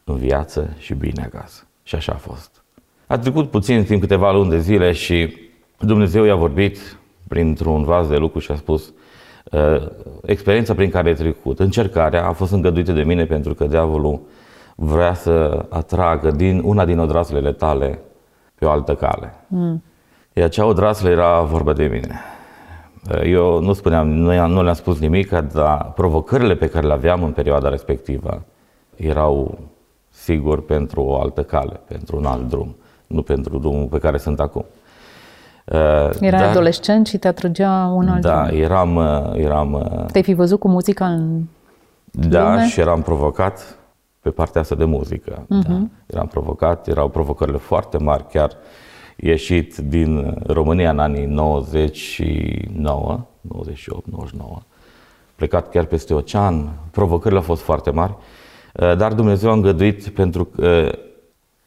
în 0.03 0.15
viață 0.15 0.75
și 0.77 0.93
bine 0.93 1.23
acasă. 1.23 1.66
Și 1.87 1.95
așa 1.95 2.11
a 2.11 2.17
fost. 2.17 2.63
A 3.05 3.17
trecut 3.17 3.49
puțin 3.49 3.83
timp, 3.83 4.01
câteva 4.01 4.31
luni 4.31 4.49
de 4.49 4.59
zile 4.59 4.91
și 4.91 5.37
Dumnezeu 5.79 6.23
i-a 6.23 6.35
vorbit 6.35 6.97
printr-un 7.27 7.83
vas 7.83 8.07
de 8.07 8.15
lucru 8.15 8.39
și 8.39 8.51
a 8.51 8.55
spus 8.55 8.93
uh, 9.51 9.87
experiența 10.25 10.73
prin 10.73 10.89
care 10.89 11.07
ai 11.07 11.15
trecut, 11.15 11.59
încercarea 11.59 12.27
a 12.27 12.31
fost 12.31 12.51
îngăduită 12.51 12.91
de 12.91 13.03
mine 13.03 13.25
pentru 13.25 13.53
că 13.53 13.65
diavolul 13.65 14.21
vrea 14.75 15.13
să 15.13 15.65
atragă 15.69 16.31
din 16.31 16.61
una 16.63 16.85
din 16.85 16.99
odraslele 16.99 17.51
tale 17.51 17.99
pe 18.55 18.65
o 18.65 18.69
altă 18.69 18.95
cale. 18.95 19.33
Mm. 19.47 19.83
Iar 20.33 20.45
acea 20.45 20.65
odraslă 20.65 21.09
era 21.09 21.41
vorba 21.41 21.73
de 21.73 21.83
mine. 21.83 22.19
Eu 23.23 23.61
nu 23.61 23.73
spuneam, 23.73 24.09
nu, 24.09 24.47
nu 24.47 24.63
le-am 24.63 24.75
spus 24.75 24.99
nimic, 24.99 25.29
dar 25.29 25.91
provocările 25.95 26.55
pe 26.55 26.67
care 26.67 26.87
le 26.87 26.93
aveam 26.93 27.23
în 27.23 27.31
perioada 27.31 27.69
respectivă 27.69 28.45
erau 28.95 29.59
sigur 30.23 30.65
pentru 30.65 31.01
o 31.01 31.19
altă 31.19 31.43
cale, 31.43 31.79
pentru 31.87 32.17
un 32.17 32.25
alt 32.25 32.49
drum, 32.49 32.75
nu 33.07 33.21
pentru 33.21 33.57
drumul 33.57 33.85
pe 33.85 33.97
care 33.97 34.17
sunt 34.17 34.39
acum. 34.39 34.65
Era 36.19 36.37
dar, 36.37 36.49
adolescent 36.49 37.07
și 37.07 37.17
te 37.17 37.27
atrăgea 37.27 37.91
un 37.93 38.07
alt 38.07 38.21
Da, 38.21 38.45
drum. 38.45 38.59
eram... 38.59 38.97
eram 39.35 39.89
Te-ai 40.11 40.23
fi 40.23 40.33
văzut 40.33 40.59
cu 40.59 40.67
muzica 40.67 41.05
în 41.05 41.41
Da, 42.11 42.49
lume? 42.51 42.67
și 42.67 42.79
eram 42.79 43.01
provocat 43.01 43.77
pe 44.21 44.29
partea 44.29 44.61
asta 44.61 44.75
de 44.75 44.85
muzică. 44.85 45.31
Uh-huh. 45.31 45.67
Da. 45.67 45.73
Mhm. 45.73 45.91
Eram 46.05 46.27
provocat, 46.27 46.87
erau 46.87 47.09
provocările 47.09 47.57
foarte 47.57 47.97
mari, 47.97 48.27
chiar 48.27 48.51
ieșit 49.15 49.77
din 49.77 50.37
România 50.45 50.89
în 50.89 50.99
anii 50.99 51.25
99, 51.25 53.25
98, 53.41 54.07
99, 54.11 54.57
plecat 55.35 55.69
chiar 55.69 55.85
peste 55.85 56.13
ocean, 56.13 56.69
provocările 56.91 57.39
au 57.39 57.45
fost 57.45 57.61
foarte 57.61 57.89
mari, 57.89 58.11
uh, 58.11 58.17
dar 58.77 59.13
Dumnezeu 59.13 59.49
a 59.49 59.53
îngăduit 59.53 60.07
pentru 60.07 60.49
uh, 60.57 60.91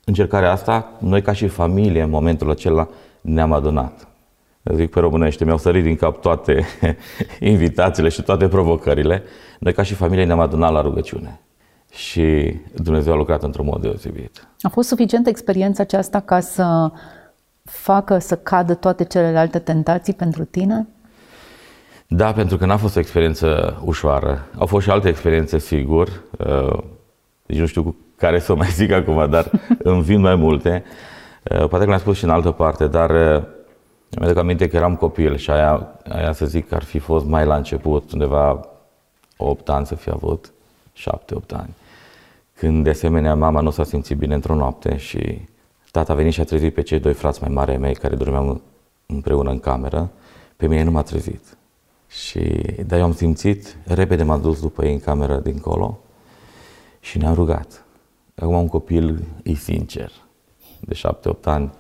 încercarea 0.05 0.53
asta, 0.53 0.93
noi 0.99 1.23
ca 1.23 1.33
și 1.33 1.49
familie 1.49 2.03
în 2.03 2.11
momentul 2.11 2.51
acela 2.51 2.89
ne-am 3.21 3.53
adunat. 3.53 4.09
zic 4.75 4.91
pe 4.91 5.01
românește, 5.01 5.45
mi-au 5.45 5.59
sărit 5.59 5.83
din 5.83 5.97
cap 5.97 6.21
toate 6.21 6.67
invitațiile 7.41 8.09
și 8.09 8.23
toate 8.23 8.49
provocările. 8.49 9.23
Noi 9.59 9.73
ca 9.73 9.83
și 9.83 9.95
familie 9.95 10.25
ne-am 10.25 10.41
adunat 10.41 10.73
la 10.73 10.81
rugăciune 10.81 11.41
și 11.93 12.57
Dumnezeu 12.75 13.13
a 13.13 13.17
lucrat 13.17 13.43
într-un 13.43 13.67
mod 13.67 13.81
deosebit. 13.81 14.49
A 14.61 14.69
fost 14.69 14.89
suficientă 14.89 15.29
experiența 15.29 15.83
aceasta 15.83 16.21
ca 16.21 16.41
să 16.41 16.91
facă 17.63 18.19
să 18.19 18.37
cadă 18.37 18.75
toate 18.75 19.05
celelalte 19.05 19.59
tentații 19.59 20.15
pentru 20.15 20.45
tine? 20.45 20.89
Da, 22.07 22.33
pentru 22.33 22.57
că 22.57 22.67
n-a 22.67 22.77
fost 22.77 22.97
o 22.97 22.99
experiență 22.99 23.79
ușoară. 23.85 24.47
Au 24.59 24.67
fost 24.67 24.85
și 24.85 24.91
alte 24.91 25.09
experiențe, 25.09 25.59
sigur. 25.59 26.23
Uh, 27.51 27.57
deci 27.57 27.59
nu 27.61 27.67
știu 27.67 27.97
care 28.17 28.39
să 28.39 28.53
o 28.53 28.55
mai 28.55 28.69
zic 28.69 28.93
acum, 28.93 29.31
dar 29.31 29.51
îmi 29.83 30.03
vin 30.03 30.21
mai 30.21 30.35
multe. 30.35 30.85
Uh, 31.43 31.57
poate 31.57 31.79
că 31.79 31.85
le-am 31.85 31.99
spus 31.99 32.17
și 32.17 32.25
în 32.25 32.31
altă 32.31 32.51
parte, 32.51 32.87
dar 32.87 33.11
uh, 33.11 33.43
mi 34.19 34.25
aduc 34.25 34.37
aminte 34.37 34.69
că 34.69 34.77
eram 34.77 34.97
copil 34.97 35.37
și 35.37 35.51
aia, 35.51 35.89
aia 36.09 36.33
să 36.33 36.47
zic 36.47 36.69
că 36.69 36.75
ar 36.75 36.83
fi 36.83 36.99
fost 36.99 37.27
mai 37.27 37.47
la 37.47 37.57
început, 37.57 38.13
undeva 38.13 38.69
8 39.37 39.69
ani 39.69 39.87
să 39.87 39.95
fi 39.95 40.11
avut, 40.11 40.53
7-8 40.97 41.03
ani. 41.53 41.75
Când 42.55 42.85
de 42.85 42.91
asemenea 42.91 43.35
mama 43.35 43.61
nu 43.61 43.71
s-a 43.71 43.85
simțit 43.85 44.17
bine 44.17 44.35
într-o 44.35 44.55
noapte 44.55 44.97
și 44.97 45.49
tata 45.91 46.13
a 46.13 46.17
venit 46.17 46.33
și 46.33 46.41
a 46.41 46.45
trezit 46.45 46.75
pe 46.75 46.83
cei 46.83 46.99
doi 46.99 47.13
frați 47.13 47.43
mai 47.43 47.51
mari 47.53 47.77
mei 47.77 47.95
care 47.95 48.15
dormeau 48.15 48.61
împreună 49.07 49.51
în 49.51 49.61
cameră, 49.61 50.11
pe 50.57 50.67
mine 50.67 50.83
nu 50.83 50.91
m-a 50.91 51.03
trezit. 51.03 51.57
Și, 52.09 52.41
dar 52.87 52.99
eu 52.99 53.05
am 53.05 53.15
simțit, 53.15 53.77
repede 53.85 54.23
m-am 54.23 54.41
dus 54.41 54.61
după 54.61 54.85
ei 54.85 54.93
în 54.93 55.01
cameră 55.01 55.37
dincolo 55.37 56.01
și 57.01 57.19
ne-am 57.19 57.35
rugat. 57.35 57.85
Acum 58.35 58.55
un 58.55 58.69
copil 58.69 59.25
e 59.43 59.55
sincer, 59.55 60.11
de 60.81 60.95
șapte-opt 60.95 61.47
ani. 61.47 61.71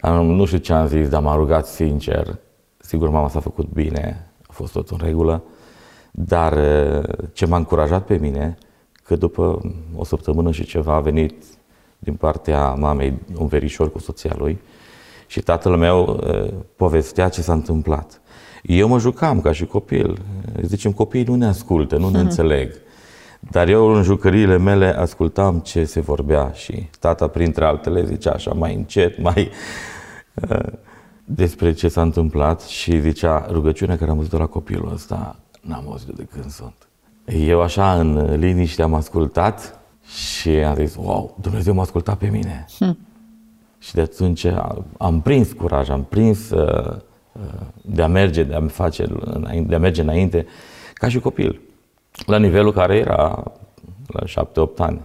Am, 0.00 0.26
nu 0.26 0.44
știu 0.44 0.58
ce 0.58 0.72
am 0.72 0.86
zis, 0.86 1.08
dar 1.08 1.22
m-am 1.22 1.36
rugat 1.36 1.66
sincer. 1.66 2.38
Sigur, 2.78 3.08
mama 3.08 3.28
s-a 3.28 3.40
făcut 3.40 3.68
bine, 3.68 4.30
a 4.46 4.52
fost 4.52 4.72
tot 4.72 4.88
în 4.88 4.98
regulă. 5.02 5.42
Dar 6.10 6.58
ce 7.32 7.46
m-a 7.46 7.56
încurajat 7.56 8.04
pe 8.04 8.16
mine, 8.16 8.58
că 9.04 9.16
după 9.16 9.60
o 9.96 10.04
săptămână 10.04 10.50
și 10.50 10.64
ceva 10.64 10.94
a 10.94 11.00
venit 11.00 11.44
din 11.98 12.14
partea 12.14 12.74
mamei 12.74 13.18
un 13.38 13.46
verișor 13.46 13.92
cu 13.92 13.98
soția 13.98 14.34
lui 14.38 14.58
și 15.26 15.40
tatăl 15.40 15.76
meu 15.76 16.24
povestea 16.76 17.28
ce 17.28 17.42
s-a 17.42 17.52
întâmplat. 17.52 18.20
Eu 18.62 18.88
mă 18.88 18.98
jucam 18.98 19.40
ca 19.40 19.52
și 19.52 19.66
copil. 19.66 20.22
Zicem, 20.62 20.92
copiii 20.92 21.24
nu 21.24 21.34
ne 21.34 21.46
ascultă, 21.46 21.96
nu 21.96 22.08
ne 22.08 22.18
mm-hmm. 22.18 22.20
înțeleg. 22.20 22.72
Dar 23.50 23.68
eu 23.68 23.86
în 23.86 24.02
jucăriile 24.02 24.58
mele 24.58 24.96
ascultam 24.96 25.58
ce 25.58 25.84
se 25.84 26.00
vorbea 26.00 26.52
și 26.52 26.88
tata, 26.98 27.28
printre 27.28 27.64
altele, 27.64 28.04
zicea 28.04 28.32
așa 28.32 28.52
mai 28.52 28.74
încet, 28.74 29.20
mai 29.22 29.50
uh, 30.48 30.72
despre 31.24 31.72
ce 31.72 31.88
s-a 31.88 32.02
întâmplat 32.02 32.60
și 32.60 33.00
zicea 33.00 33.46
rugăciunea 33.50 33.96
care 33.96 34.10
am 34.10 34.16
văzut 34.16 34.38
la 34.38 34.46
copilul 34.46 34.92
ăsta, 34.92 35.36
n-am 35.60 35.84
auzit 35.88 36.08
de 36.08 36.26
când 36.32 36.50
sunt. 36.50 36.74
Eu 37.24 37.60
așa 37.60 37.98
în 37.98 38.38
liniște 38.38 38.82
am 38.82 38.94
ascultat 38.94 39.80
și 40.06 40.48
am 40.48 40.74
zis, 40.74 40.94
wow, 40.96 41.36
Dumnezeu 41.40 41.74
m-a 41.74 41.82
ascultat 41.82 42.18
pe 42.18 42.26
mine. 42.26 42.66
Hm. 42.78 42.98
Și 43.78 43.94
de 43.94 44.00
atunci 44.00 44.46
am 44.98 45.20
prins 45.20 45.52
curaj, 45.52 45.88
am 45.88 46.04
prins 46.04 46.50
uh, 46.50 46.96
de 47.82 48.02
a 48.02 48.06
merge, 48.06 48.42
de 48.42 48.54
a, 48.54 48.66
face, 48.66 49.06
de 49.66 49.74
a 49.74 49.78
merge 49.78 50.00
înainte, 50.00 50.46
ca 50.94 51.08
și 51.08 51.18
copil, 51.18 51.60
la 52.26 52.38
nivelul 52.38 52.72
care 52.72 52.96
era 52.96 53.42
la 54.06 54.44
7-8 54.44 54.76
ani. 54.76 55.00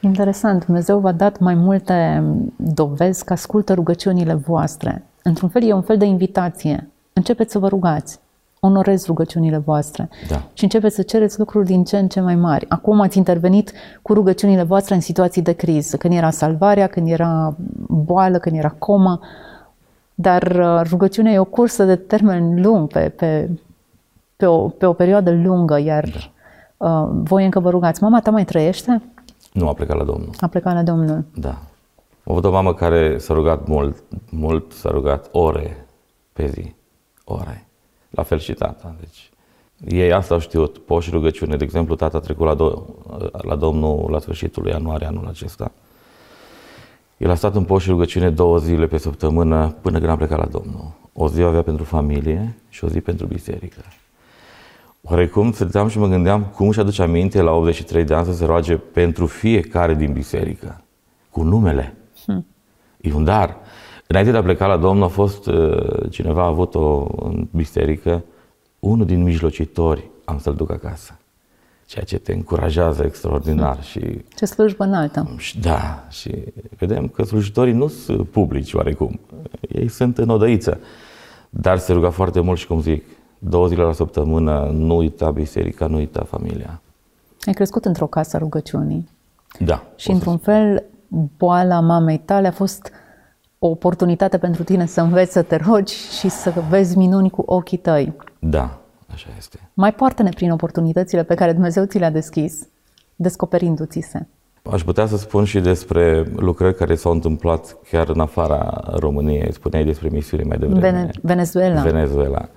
Interesant. 0.00 0.64
Dumnezeu 0.64 0.98
v-a 0.98 1.12
dat 1.12 1.38
mai 1.38 1.54
multe 1.54 2.24
dovezi 2.56 3.24
că 3.24 3.32
ascultă 3.32 3.74
rugăciunile 3.74 4.34
voastre. 4.34 5.04
Într-un 5.22 5.48
fel 5.48 5.62
e 5.62 5.72
un 5.72 5.82
fel 5.82 5.96
de 5.96 6.04
invitație. 6.04 6.88
Începeți 7.12 7.52
să 7.52 7.58
vă 7.58 7.68
rugați. 7.68 8.18
Onorezi 8.60 9.06
rugăciunile 9.06 9.56
voastre. 9.56 10.08
Da. 10.28 10.42
Și 10.52 10.64
începeți 10.64 10.94
să 10.94 11.02
cereți 11.02 11.38
lucruri 11.38 11.66
din 11.66 11.84
ce 11.84 11.98
în 11.98 12.08
ce 12.08 12.20
mai 12.20 12.34
mari. 12.34 12.66
Acum 12.68 13.00
ați 13.00 13.16
intervenit 13.16 13.72
cu 14.02 14.12
rugăciunile 14.12 14.62
voastre 14.62 14.94
în 14.94 15.00
situații 15.00 15.42
de 15.42 15.52
criză. 15.52 15.96
Când 15.96 16.14
era 16.14 16.30
salvarea, 16.30 16.86
când 16.86 17.08
era 17.08 17.56
boală, 17.86 18.38
când 18.38 18.56
era 18.56 18.74
comă. 18.78 19.20
Dar 20.14 20.42
uh, 20.42 20.80
rugăciunea 20.88 21.32
e 21.32 21.38
o 21.38 21.44
cursă 21.44 21.84
de 21.84 21.96
termen 21.96 22.62
lung, 22.62 22.88
pe, 22.92 23.08
pe, 23.08 23.48
pe, 24.38 24.46
o, 24.46 24.68
pe 24.68 24.86
o 24.86 24.92
perioadă 24.92 25.30
lungă, 25.30 25.78
iar 25.78 26.04
da. 26.76 26.86
uh, 26.86 27.08
voi 27.22 27.44
încă 27.44 27.60
vă 27.60 27.70
rugați. 27.70 28.02
Mama 28.02 28.20
ta 28.20 28.30
mai 28.30 28.44
trăiește? 28.44 29.02
Nu, 29.52 29.68
a 29.68 29.72
plecat 29.72 29.96
la 29.96 30.04
Domnul. 30.04 30.30
A 30.40 30.46
plecat 30.46 30.74
la 30.74 30.82
Domnul. 30.82 31.24
Da. 31.34 31.48
Am 31.48 32.32
avut 32.32 32.44
o 32.44 32.50
mamă 32.50 32.74
care 32.74 33.18
s-a 33.18 33.34
rugat 33.34 33.66
mult, 33.66 34.02
mult 34.30 34.72
s-a 34.72 34.90
rugat 34.90 35.28
ore 35.32 35.86
pe 36.32 36.46
zi, 36.46 36.74
ore. 37.24 37.66
La 38.10 38.22
fel 38.22 38.38
și 38.38 38.52
tata. 38.52 38.94
Deci, 39.00 39.30
ei 39.84 40.12
asta 40.12 40.34
au 40.34 40.40
știut, 40.40 40.78
post 40.78 41.06
și 41.06 41.12
rugăciune. 41.12 41.56
De 41.56 41.64
exemplu, 41.64 41.94
tata 41.94 42.16
a 42.16 42.20
trecut 42.20 42.46
la, 42.46 42.54
do- 42.54 42.82
la 43.42 43.56
Domnul 43.56 44.10
la 44.10 44.18
sfârșitul 44.18 44.62
lui 44.62 44.72
ianuarie 44.72 45.06
anul 45.06 45.26
acesta. 45.26 45.70
El 47.16 47.30
a 47.30 47.34
stat 47.34 47.54
în 47.54 47.64
post 47.64 47.84
și 47.84 47.90
rugăciune 47.90 48.30
două 48.30 48.58
zile 48.58 48.86
pe 48.86 48.98
săptămână 48.98 49.74
până 49.80 49.98
când 49.98 50.10
a 50.10 50.16
plecat 50.16 50.38
la 50.38 50.46
Domnul. 50.46 50.92
O 51.12 51.28
zi 51.28 51.42
avea 51.42 51.62
pentru 51.62 51.84
familie 51.84 52.56
și 52.68 52.84
o 52.84 52.88
zi 52.88 53.00
pentru 53.00 53.26
biserică. 53.26 53.80
Oarecum 55.10 55.52
stăteam 55.52 55.88
și 55.88 55.98
mă 55.98 56.06
gândeam 56.06 56.44
cum 56.44 56.70
și 56.70 56.80
aduce 56.80 57.02
aminte 57.02 57.40
la 57.40 57.52
83 57.52 58.04
de 58.04 58.14
ani 58.14 58.26
să 58.26 58.32
se 58.32 58.44
roage 58.44 58.76
pentru 58.76 59.26
fiecare 59.26 59.94
din 59.94 60.12
biserică, 60.12 60.84
cu 61.30 61.42
numele. 61.42 61.96
Hmm. 62.24 62.46
E 63.00 63.12
un 63.14 63.24
dar. 63.24 63.56
Înainte 64.06 64.30
de 64.30 64.36
a 64.36 64.42
pleca 64.42 64.66
la 64.66 64.76
Domnul 64.76 65.04
a 65.04 65.08
fost 65.08 65.46
uh, 65.46 66.10
cineva 66.10 66.42
a 66.42 66.46
avut 66.46 66.74
o 66.74 67.06
în 67.16 67.46
biserică, 67.50 68.24
unul 68.78 69.06
din 69.06 69.22
mijlocitori 69.22 70.10
am 70.24 70.38
să-l 70.38 70.54
duc 70.54 70.70
acasă 70.70 71.18
ceea 71.88 72.04
ce 72.04 72.18
te 72.18 72.32
încurajează 72.32 73.04
extraordinar. 73.04 73.82
Și, 73.82 74.00
ce 74.36 74.44
slujbă 74.44 74.84
înaltă. 74.84 75.36
Da, 75.60 76.06
și 76.10 76.30
vedem 76.78 77.08
că 77.08 77.22
slujitorii 77.22 77.72
nu 77.72 77.88
sunt 77.88 78.28
publici 78.28 78.72
oarecum, 78.72 79.20
ei 79.68 79.88
sunt 79.88 80.18
în 80.18 80.28
odăiță, 80.28 80.80
dar 81.50 81.78
se 81.78 81.92
ruga 81.92 82.10
foarte 82.10 82.40
mult 82.40 82.58
și 82.58 82.66
cum 82.66 82.80
zic, 82.80 83.04
două 83.38 83.66
zile 83.66 83.82
la 83.82 83.92
săptămână, 83.92 84.70
nu 84.72 84.96
uita 84.96 85.30
biserica, 85.30 85.86
nu 85.86 85.96
uita 85.96 86.24
familia. 86.28 86.80
Ai 87.46 87.52
crescut 87.52 87.84
într-o 87.84 88.06
casă 88.06 88.36
a 88.36 88.38
rugăciunii. 88.38 89.08
Da. 89.58 89.82
Și 89.96 90.10
într-un 90.10 90.36
fel, 90.38 90.84
boala 91.36 91.80
mamei 91.80 92.18
tale 92.18 92.46
a 92.48 92.52
fost 92.52 92.90
o 93.58 93.66
oportunitate 93.68 94.38
pentru 94.38 94.62
tine 94.64 94.86
să 94.86 95.00
înveți 95.00 95.32
să 95.32 95.42
te 95.42 95.56
rogi 95.56 95.94
și 95.94 96.28
să 96.28 96.52
vezi 96.68 96.96
minuni 96.98 97.30
cu 97.30 97.42
ochii 97.46 97.78
tăi. 97.78 98.12
Da, 98.38 98.78
Așa 99.12 99.28
este. 99.38 99.70
Mai 99.74 99.92
poartă-ne 99.94 100.28
prin 100.28 100.50
oportunitățile 100.50 101.22
pe 101.22 101.34
care 101.34 101.52
Dumnezeu 101.52 101.84
ți 101.84 101.98
le-a 101.98 102.10
deschis, 102.10 102.68
descoperindu-ți 103.16 104.00
se. 104.10 104.26
Aș 104.70 104.82
putea 104.84 105.06
să 105.06 105.16
spun 105.16 105.44
și 105.44 105.60
despre 105.60 106.32
lucrări 106.36 106.74
care 106.74 106.94
s-au 106.94 107.12
întâmplat 107.12 107.76
chiar 107.90 108.08
în 108.08 108.20
afara 108.20 108.82
României. 108.96 109.52
Spuneai 109.52 109.84
despre 109.84 110.08
misiune 110.12 110.42
mai 110.42 110.58
devreme. 110.58 110.80
Vene- 110.80 111.10
Venezuela. 111.22 111.80
Venezuela. 111.80 112.48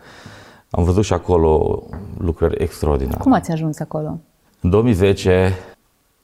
Am 0.71 0.83
văzut 0.83 1.03
și 1.03 1.13
acolo 1.13 1.83
lucrări 2.17 2.63
extraordinare. 2.63 3.17
Cum 3.17 3.33
ați 3.33 3.51
ajuns 3.51 3.79
acolo? 3.79 4.19
În 4.61 4.69
2010 4.69 5.53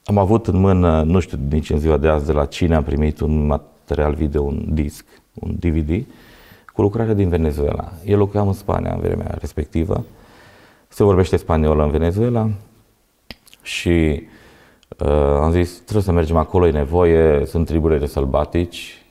am 0.04 0.18
avut 0.18 0.46
în 0.46 0.56
mână, 0.56 1.02
nu 1.02 1.20
știu 1.20 1.38
nici 1.50 1.70
în 1.70 1.78
ziua 1.78 1.96
de 1.96 2.08
azi, 2.08 2.26
de 2.26 2.32
la 2.32 2.44
cine 2.44 2.74
am 2.74 2.82
primit 2.82 3.20
un 3.20 3.46
material 3.46 4.14
video, 4.14 4.42
un 4.42 4.64
disc, 4.68 5.04
un 5.34 5.54
DVD, 5.58 6.06
cu 6.74 6.82
lucrarea 6.82 7.14
din 7.14 7.28
Venezuela. 7.28 7.92
Eu 8.04 8.18
locuiam 8.18 8.46
în 8.46 8.52
Spania 8.52 8.92
în 8.92 9.00
vremea 9.00 9.36
respectivă 9.38 10.04
se 10.88 11.04
vorbește 11.04 11.36
spaniolă 11.36 11.84
în 11.84 11.90
Venezuela 11.90 12.50
și 13.62 14.22
uh, 14.98 15.08
am 15.40 15.50
zis, 15.50 15.74
trebuie 15.74 16.02
să 16.02 16.12
mergem 16.12 16.36
acolo, 16.36 16.66
e 16.66 16.70
nevoie, 16.70 17.46
sunt 17.46 17.66
triburile 17.66 17.98
de 17.98 18.06
sălbatici 18.06 19.02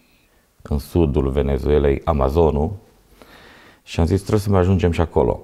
în 0.61 0.77
sudul 0.77 1.29
Venezuelei, 1.29 2.01
Amazonul, 2.03 2.71
și 3.87 3.99
am 3.99 4.05
zis, 4.05 4.19
trebuie 4.19 4.39
să 4.41 4.49
mai 4.49 4.59
ajungem 4.59 4.91
și 4.91 5.01
acolo. 5.01 5.39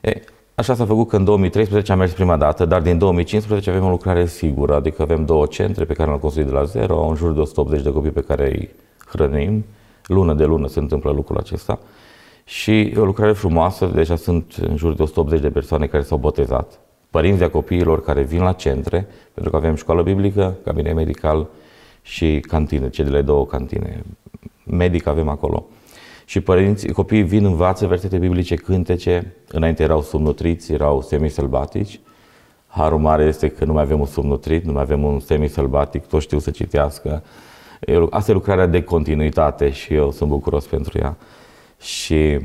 E, 0.00 0.22
așa 0.54 0.74
s-a 0.74 0.84
făcut 0.84 1.08
că 1.08 1.16
în 1.16 1.24
2013 1.24 1.92
am 1.92 1.98
mers 1.98 2.12
prima 2.12 2.36
dată, 2.36 2.64
dar 2.64 2.82
din 2.82 2.98
2015 2.98 3.70
avem 3.70 3.84
o 3.84 3.90
lucrare 3.90 4.26
sigură, 4.26 4.74
adică 4.74 5.02
avem 5.02 5.24
două 5.24 5.46
centre 5.46 5.84
pe 5.84 5.92
care 5.92 6.08
le-am 6.08 6.20
construit 6.20 6.46
de 6.46 6.52
la 6.52 6.64
zero, 6.64 7.06
în 7.06 7.14
jur 7.14 7.32
de 7.32 7.40
180 7.40 7.82
de 7.82 7.92
copii 7.92 8.10
pe 8.10 8.20
care 8.20 8.50
îi 8.50 8.70
hrănim, 9.06 9.64
lună 10.06 10.34
de 10.34 10.44
lună 10.44 10.68
se 10.68 10.78
întâmplă 10.78 11.10
lucrul 11.10 11.38
acesta 11.38 11.78
și 12.44 12.80
e 12.80 12.98
o 12.98 13.04
lucrare 13.04 13.32
frumoasă, 13.32 13.86
deja 13.86 14.16
sunt 14.16 14.54
în 14.60 14.76
jur 14.76 14.94
de 14.94 15.02
180 15.02 15.40
de 15.40 15.50
persoane 15.50 15.86
care 15.86 16.02
s-au 16.02 16.18
botezat, 16.18 16.80
părinții 17.10 17.44
a 17.44 17.50
copiilor 17.50 18.02
care 18.02 18.22
vin 18.22 18.42
la 18.42 18.52
centre, 18.52 19.06
pentru 19.34 19.52
că 19.52 19.58
avem 19.58 19.74
școală 19.74 20.02
biblică, 20.02 20.56
cabinet 20.64 20.94
medical 20.94 21.46
și 22.02 22.40
cantine, 22.48 22.90
cele 22.90 23.22
două 23.22 23.46
cantine. 23.46 24.02
Medic 24.64 25.06
avem 25.06 25.28
acolo. 25.28 25.66
Și 26.24 26.40
părinții, 26.40 26.92
copiii 26.92 27.22
vin, 27.22 27.44
învață 27.44 27.86
versete 27.86 28.18
biblice, 28.18 28.54
cântece, 28.54 29.34
înainte 29.48 29.82
erau 29.82 30.02
subnutriți, 30.02 30.72
erau 30.72 31.02
semisălbatici. 31.02 32.00
Harul 32.66 32.98
mare 32.98 33.24
este 33.24 33.48
că 33.48 33.64
nu 33.64 33.72
mai 33.72 33.82
avem 33.82 34.00
un 34.00 34.06
subnutrit, 34.06 34.64
nu 34.64 34.72
mai 34.72 34.82
avem 34.82 35.04
un 35.04 35.20
semisălbatic, 35.20 36.06
toți 36.06 36.24
știu 36.24 36.38
să 36.38 36.50
citească. 36.50 37.22
Asta 38.10 38.30
e 38.30 38.34
lucrarea 38.34 38.66
de 38.66 38.82
continuitate 38.82 39.70
și 39.70 39.94
eu 39.94 40.10
sunt 40.10 40.28
bucuros 40.28 40.66
pentru 40.66 40.98
ea. 40.98 41.16
Și 41.80 42.38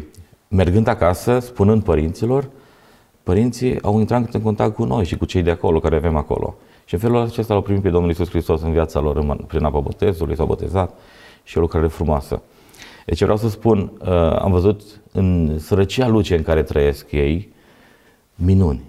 mergând 0.47 0.87
acasă, 0.87 1.39
spunând 1.39 1.83
părinților, 1.83 2.49
părinții 3.23 3.81
au 3.81 3.99
intrat 3.99 4.33
în 4.33 4.41
contact 4.41 4.75
cu 4.75 4.83
noi 4.83 5.05
și 5.05 5.17
cu 5.17 5.25
cei 5.25 5.41
de 5.41 5.51
acolo, 5.51 5.79
care 5.79 5.95
avem 5.95 6.15
acolo. 6.15 6.55
Și 6.85 6.93
în 6.93 6.99
felul 6.99 7.17
acesta 7.17 7.53
l-au 7.53 7.61
primit 7.61 7.81
pe 7.81 7.89
Domnul 7.89 8.11
Isus 8.11 8.29
Hristos 8.29 8.61
în 8.61 8.71
viața 8.71 8.99
lor, 8.99 9.45
prin 9.47 9.63
apa 9.63 9.79
botezului, 9.79 10.35
s-au 10.35 10.45
botezat 10.45 10.97
și 11.43 11.57
o 11.57 11.61
lucrare 11.61 11.87
frumoasă. 11.87 12.41
Deci 13.07 13.21
vreau 13.21 13.37
să 13.37 13.49
spun, 13.49 13.91
uh, 14.01 14.07
am 14.39 14.51
văzut 14.51 14.81
în 15.11 15.59
sărăcia 15.59 16.07
luce 16.07 16.35
în 16.35 16.43
care 16.43 16.63
trăiesc 16.63 17.11
ei, 17.11 17.53
minuni. 18.35 18.81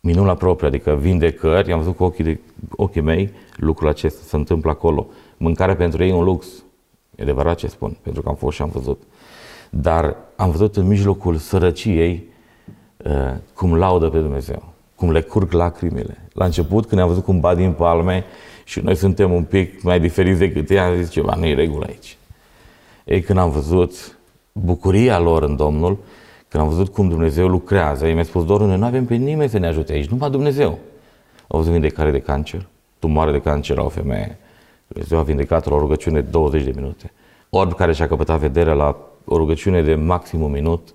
Minuni 0.00 0.26
la 0.26 0.34
propriu, 0.34 0.68
adică 0.68 0.94
vindecări, 0.94 1.72
am 1.72 1.78
văzut 1.78 1.96
cu 1.96 2.04
ochii, 2.04 2.24
de, 2.24 2.40
ochii 2.70 3.00
mei 3.00 3.32
lucrul 3.56 3.88
acesta 3.88 4.20
se 4.24 4.36
întâmplă 4.36 4.70
acolo. 4.70 5.06
Mâncarea 5.36 5.76
pentru 5.76 6.02
ei 6.02 6.08
e 6.10 6.12
un 6.12 6.24
lux. 6.24 6.46
E 7.16 7.22
adevărat 7.22 7.56
ce 7.56 7.66
spun, 7.66 7.96
pentru 8.02 8.22
că 8.22 8.28
am 8.28 8.34
fost 8.34 8.56
și 8.56 8.62
am 8.62 8.70
văzut. 8.72 9.02
Dar 9.70 10.16
am 10.36 10.50
văzut 10.50 10.76
în 10.76 10.86
mijlocul 10.86 11.36
sărăciei 11.36 12.24
uh, 12.96 13.12
cum 13.54 13.74
laudă 13.74 14.08
pe 14.08 14.18
Dumnezeu, 14.18 14.62
cum 14.96 15.10
le 15.10 15.20
curg 15.20 15.52
lacrimile. 15.52 16.28
La 16.32 16.44
început, 16.44 16.86
când 16.86 17.00
am 17.00 17.08
văzut 17.08 17.24
cum 17.24 17.40
bat 17.40 17.56
din 17.56 17.72
palme 17.72 18.24
și 18.64 18.80
noi 18.80 18.94
suntem 18.94 19.32
un 19.32 19.44
pic 19.44 19.82
mai 19.82 20.00
diferiți 20.00 20.38
decât 20.38 20.70
ei, 20.70 20.78
am 20.78 20.96
zis 20.96 21.10
ceva, 21.10 21.34
nu 21.34 21.46
e 21.46 21.54
regulă 21.54 21.84
aici. 21.88 22.16
Ei, 23.04 23.20
când 23.20 23.38
am 23.38 23.50
văzut 23.50 24.18
bucuria 24.52 25.18
lor 25.18 25.42
în 25.42 25.56
Domnul, 25.56 25.98
când 26.48 26.62
am 26.62 26.68
văzut 26.68 26.88
cum 26.88 27.08
Dumnezeu 27.08 27.48
lucrează, 27.48 28.06
ei 28.06 28.14
mi-a 28.14 28.24
spus, 28.24 28.44
Doru, 28.44 28.66
noi 28.66 28.78
nu 28.78 28.84
avem 28.84 29.04
pe 29.04 29.14
nimeni 29.14 29.50
să 29.50 29.58
ne 29.58 29.66
ajute 29.66 29.92
aici, 29.92 30.08
numai 30.08 30.30
Dumnezeu. 30.30 30.78
Au 31.46 31.58
văzut 31.58 31.72
vindecare 31.72 32.10
de 32.10 32.20
cancer, 32.20 32.66
tumoare 32.98 33.32
de 33.32 33.40
cancer 33.40 33.76
la 33.76 33.82
o 33.82 33.88
femeie. 33.88 34.38
Dumnezeu 34.86 35.18
a 35.18 35.22
vindecat 35.22 35.68
la 35.68 35.74
o 35.74 35.78
rugăciune 35.78 36.20
20 36.20 36.62
de 36.62 36.72
minute. 36.74 37.12
Orb 37.50 37.74
care 37.74 37.92
și-a 37.92 38.08
căpătat 38.08 38.38
vederea 38.38 38.72
la 38.72 38.96
o 39.24 39.36
rugăciune 39.36 39.82
de 39.82 39.94
maxim 39.94 40.40
un 40.40 40.50
minut 40.50 40.88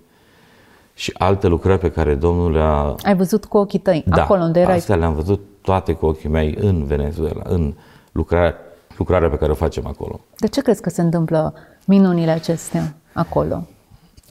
și 0.94 1.14
alte 1.18 1.48
lucrări 1.48 1.80
pe 1.80 1.92
care 1.92 2.16
Domnul 2.16 2.52
le-a... 2.52 2.96
Ai 3.04 3.16
văzut 3.16 3.46
cu 3.46 3.58
ochii 3.58 3.80
tăi, 3.80 4.04
da, 4.08 4.24
acolo 4.24 4.44
unde 4.44 4.60
erai? 4.60 4.76
astea 4.76 4.96
le-am 4.96 5.14
văzut 5.14 5.42
toate 5.62 5.94
cu 5.94 6.06
ochii 6.06 6.30
mei 6.30 6.56
în 6.60 6.86
Venezuela, 6.86 7.42
în 7.44 7.74
lucrarea, 8.12 8.56
lucrarea 8.98 9.30
pe 9.30 9.38
care 9.38 9.52
o 9.52 9.56
facem 9.56 9.86
acolo. 9.86 10.20
De 10.38 10.48
ce 10.48 10.62
crezi 10.62 10.82
că 10.82 10.90
se 10.90 11.02
întâmplă 11.02 11.54
minunile 11.90 12.32
acestea 12.32 12.96
acolo? 13.14 13.68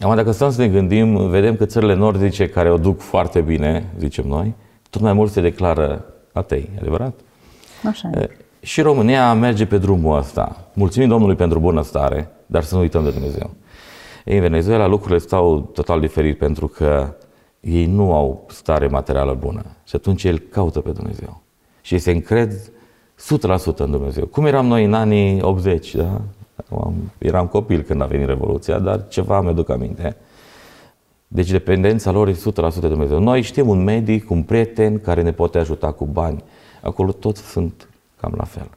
Acum, 0.01 0.15
dacă 0.15 0.31
stăm 0.31 0.51
să 0.51 0.61
ne 0.61 0.69
gândim, 0.69 1.29
vedem 1.29 1.57
că 1.57 1.65
țările 1.67 1.95
nordice 1.95 2.49
care 2.49 2.71
o 2.71 2.77
duc 2.77 3.01
foarte 3.01 3.41
bine, 3.41 3.93
zicem 3.99 4.27
noi, 4.27 4.55
tot 4.91 5.01
mai 5.01 5.13
mult 5.13 5.31
se 5.31 5.41
declară 5.41 6.05
atei, 6.33 6.71
adevărat? 6.81 7.15
Așa 7.89 8.11
e. 8.15 8.29
Și 8.61 8.81
România 8.81 9.35
merge 9.35 9.67
pe 9.67 9.79
drumul 9.79 10.17
ăsta. 10.17 10.69
Mulțumim 10.75 11.09
Domnului 11.09 11.35
pentru 11.35 11.59
bunăstare, 11.59 12.31
dar 12.47 12.63
să 12.63 12.75
nu 12.75 12.81
uităm 12.81 13.05
de 13.05 13.11
Dumnezeu. 13.11 13.51
Ei, 14.25 14.37
în 14.37 14.43
Venezuela 14.43 14.87
lucrurile 14.87 15.19
stau 15.19 15.61
total 15.61 16.01
diferit 16.01 16.39
pentru 16.39 16.67
că 16.67 17.15
ei 17.61 17.87
nu 17.87 18.13
au 18.15 18.47
stare 18.49 18.87
materială 18.87 19.35
bună. 19.35 19.65
Și 19.85 19.97
atunci 19.97 20.25
el 20.25 20.39
caută 20.39 20.81
pe 20.81 20.91
Dumnezeu. 20.91 21.41
Și 21.81 21.95
ei 21.95 22.01
se 22.01 22.11
încred 22.11 22.53
100% 23.73 23.77
în 23.77 23.91
Dumnezeu. 23.91 24.27
Cum 24.27 24.47
eram 24.47 24.67
noi 24.67 24.85
în 24.85 24.95
anii 24.95 25.43
80, 25.43 25.95
da? 25.95 26.21
Eram 27.19 27.47
copil 27.47 27.83
când 27.83 28.03
a 28.03 28.07
venit 28.07 28.27
Revoluția, 28.27 28.79
dar 28.79 29.09
ceva 29.09 29.41
mi 29.41 29.49
aduc 29.49 29.69
aminte. 29.69 30.17
Deci 31.29 31.51
dependența 31.51 32.11
lor 32.11 32.29
e 32.29 32.33
100% 32.33 32.35
de 32.81 32.89
Dumnezeu. 32.89 33.19
Noi 33.19 33.43
știm 33.43 33.69
un 33.69 33.85
medic, 33.85 34.31
un 34.31 34.43
prieten 34.43 35.01
care 35.01 35.23
ne 35.23 35.33
poate 35.33 35.59
ajuta 35.59 35.93
cu 35.93 36.05
bani. 36.05 36.45
Acolo 36.83 37.13
toți 37.13 37.43
sunt 37.43 37.89
cam 38.21 38.35
la 38.37 38.45
fel. 38.45 38.69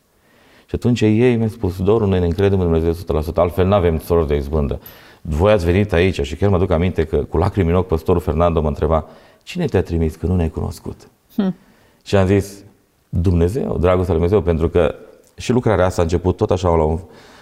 Și 0.66 0.76
atunci 0.76 1.02
ei 1.02 1.36
mi-au 1.36 1.50
spus, 1.50 1.82
Doru, 1.82 2.06
noi 2.06 2.20
ne 2.20 2.26
încredem 2.26 2.60
în 2.60 2.72
Dumnezeu 2.72 3.22
100%, 3.22 3.34
altfel 3.36 3.66
nu 3.66 3.74
avem 3.74 4.00
sorți 4.00 4.28
de 4.28 4.36
izbândă. 4.36 4.80
Voi 5.22 5.52
ați 5.52 5.66
venit 5.66 5.94
aici 5.94 6.22
și 6.22 6.36
chiar 6.36 6.50
mă 6.50 6.58
duc 6.58 6.72
aminte 6.72 7.06
că 7.06 7.18
cu 7.18 7.38
lacrimi 7.38 7.70
în 7.70 7.76
ochi 7.76 7.88
păstorul 7.88 8.22
Fernando 8.22 8.62
mă 8.62 8.68
întreba, 8.68 9.08
cine 9.44 9.66
te-a 9.66 9.84
trimis 9.84 10.16
că 10.16 10.26
nu 10.26 10.36
ne-ai 10.36 10.50
cunoscut? 10.50 11.08
Hmm. 11.36 11.56
Și 12.04 12.16
am 12.16 12.26
zis, 12.26 12.64
Dumnezeu, 13.10 13.78
dragostea 13.80 14.14
lui 14.14 14.28
Dumnezeu, 14.28 14.42
pentru 14.42 14.70
că 14.70 14.96
și 15.38 15.52
lucrarea 15.52 15.86
asta 15.86 16.02
a 16.02 16.04
început 16.04 16.38
tot 16.38 16.52
așa 16.52 16.70
la 16.70 16.84
un, 16.84 17.00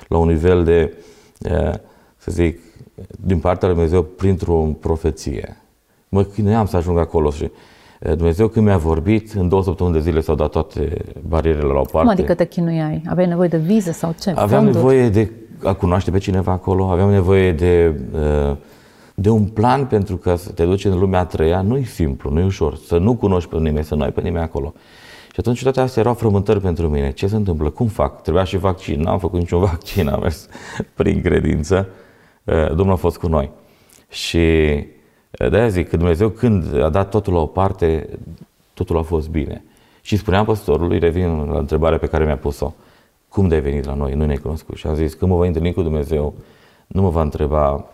la 0.09 0.17
un 0.17 0.27
nivel 0.27 0.63
de, 0.63 0.93
să 2.17 2.31
zic, 2.31 2.59
din 3.25 3.39
partea 3.39 3.67
lui 3.67 3.77
Dumnezeu 3.77 4.03
printr-o 4.03 4.77
profeție. 4.79 5.57
Mă 6.09 6.23
chinuiam 6.23 6.65
să 6.65 6.77
ajung 6.77 6.97
acolo 6.97 7.31
și 7.31 7.51
Dumnezeu 7.99 8.47
când 8.47 8.65
mi-a 8.65 8.77
vorbit, 8.77 9.31
în 9.31 9.49
două 9.49 9.63
săptămâni 9.63 9.95
de 9.95 10.01
zile 10.01 10.21
s-au 10.21 10.35
dat 10.35 10.49
toate 10.49 11.05
barierele 11.27 11.67
la 11.67 11.79
o 11.79 11.81
parte. 11.81 11.97
Cum 11.99 12.07
adică 12.07 12.33
te 12.33 12.45
chinuiai? 12.45 13.03
Aveai 13.05 13.27
nevoie 13.27 13.47
de 13.47 13.57
viză 13.57 13.91
sau 13.91 14.15
ce? 14.19 14.29
Aveam 14.29 14.47
Fonduri? 14.49 14.75
nevoie 14.75 15.09
de 15.09 15.31
a 15.63 15.73
cunoaște 15.73 16.11
pe 16.11 16.17
cineva 16.17 16.51
acolo, 16.51 16.89
aveam 16.89 17.09
nevoie 17.09 17.51
de, 17.51 17.99
de 19.15 19.29
un 19.29 19.45
plan 19.45 19.85
pentru 19.85 20.17
că 20.17 20.35
să 20.35 20.51
te 20.51 20.65
duci 20.65 20.85
în 20.85 20.99
lumea 20.99 21.19
a 21.19 21.25
treia 21.25 21.61
nu 21.61 21.77
e 21.77 21.83
simplu, 21.83 22.29
nu 22.29 22.39
e 22.39 22.45
ușor. 22.45 22.75
Să 22.75 22.97
nu 22.97 23.15
cunoști 23.15 23.49
pe 23.49 23.57
nimeni, 23.57 23.85
să 23.85 23.95
nu 23.95 24.03
ai 24.03 24.11
pe 24.11 24.21
nimeni 24.21 24.43
acolo. 24.43 24.73
Și 25.39 25.45
atunci 25.45 25.63
toate 25.63 25.79
astea 25.79 26.01
erau 26.01 26.13
frământări 26.13 26.59
pentru 26.59 26.89
mine. 26.89 27.11
Ce 27.11 27.27
se 27.27 27.35
întâmplă? 27.35 27.69
Cum 27.69 27.87
fac? 27.87 28.21
Trebuia 28.21 28.43
și 28.43 28.57
vaccin. 28.57 29.01
N-am 29.01 29.19
făcut 29.19 29.39
niciun 29.39 29.59
vaccin, 29.69 30.07
am 30.07 30.21
mers 30.21 30.47
prin 30.93 31.21
credință. 31.21 31.87
Domnul 32.75 32.91
a 32.91 32.95
fost 32.95 33.17
cu 33.17 33.27
noi. 33.27 33.51
Și 34.09 34.47
de-aia 35.49 35.67
zic 35.67 35.89
că 35.89 35.97
Dumnezeu 35.97 36.29
când 36.29 36.81
a 36.81 36.89
dat 36.89 37.09
totul 37.09 37.33
la 37.33 37.39
o 37.39 37.45
parte, 37.45 38.09
totul 38.73 38.97
a 38.97 39.01
fost 39.01 39.29
bine. 39.29 39.63
Și 40.01 40.17
spuneam 40.17 40.45
păstorului, 40.45 40.99
revin 40.99 41.49
la 41.51 41.57
întrebarea 41.57 41.97
pe 41.97 42.07
care 42.07 42.25
mi-a 42.25 42.37
pus-o, 42.37 42.73
cum 43.29 43.47
de 43.47 43.55
ai 43.55 43.61
venit 43.61 43.85
la 43.85 43.93
noi, 43.93 44.13
nu 44.13 44.25
ne-ai 44.25 44.37
cunoscut? 44.37 44.75
Și 44.75 44.87
am 44.87 44.95
zis, 44.95 45.13
când 45.13 45.31
mă 45.31 45.37
voi 45.37 45.47
întâlni 45.47 45.73
cu 45.73 45.81
Dumnezeu, 45.81 46.33
nu 46.87 47.01
mă 47.01 47.09
va 47.09 47.21
întreba 47.21 47.85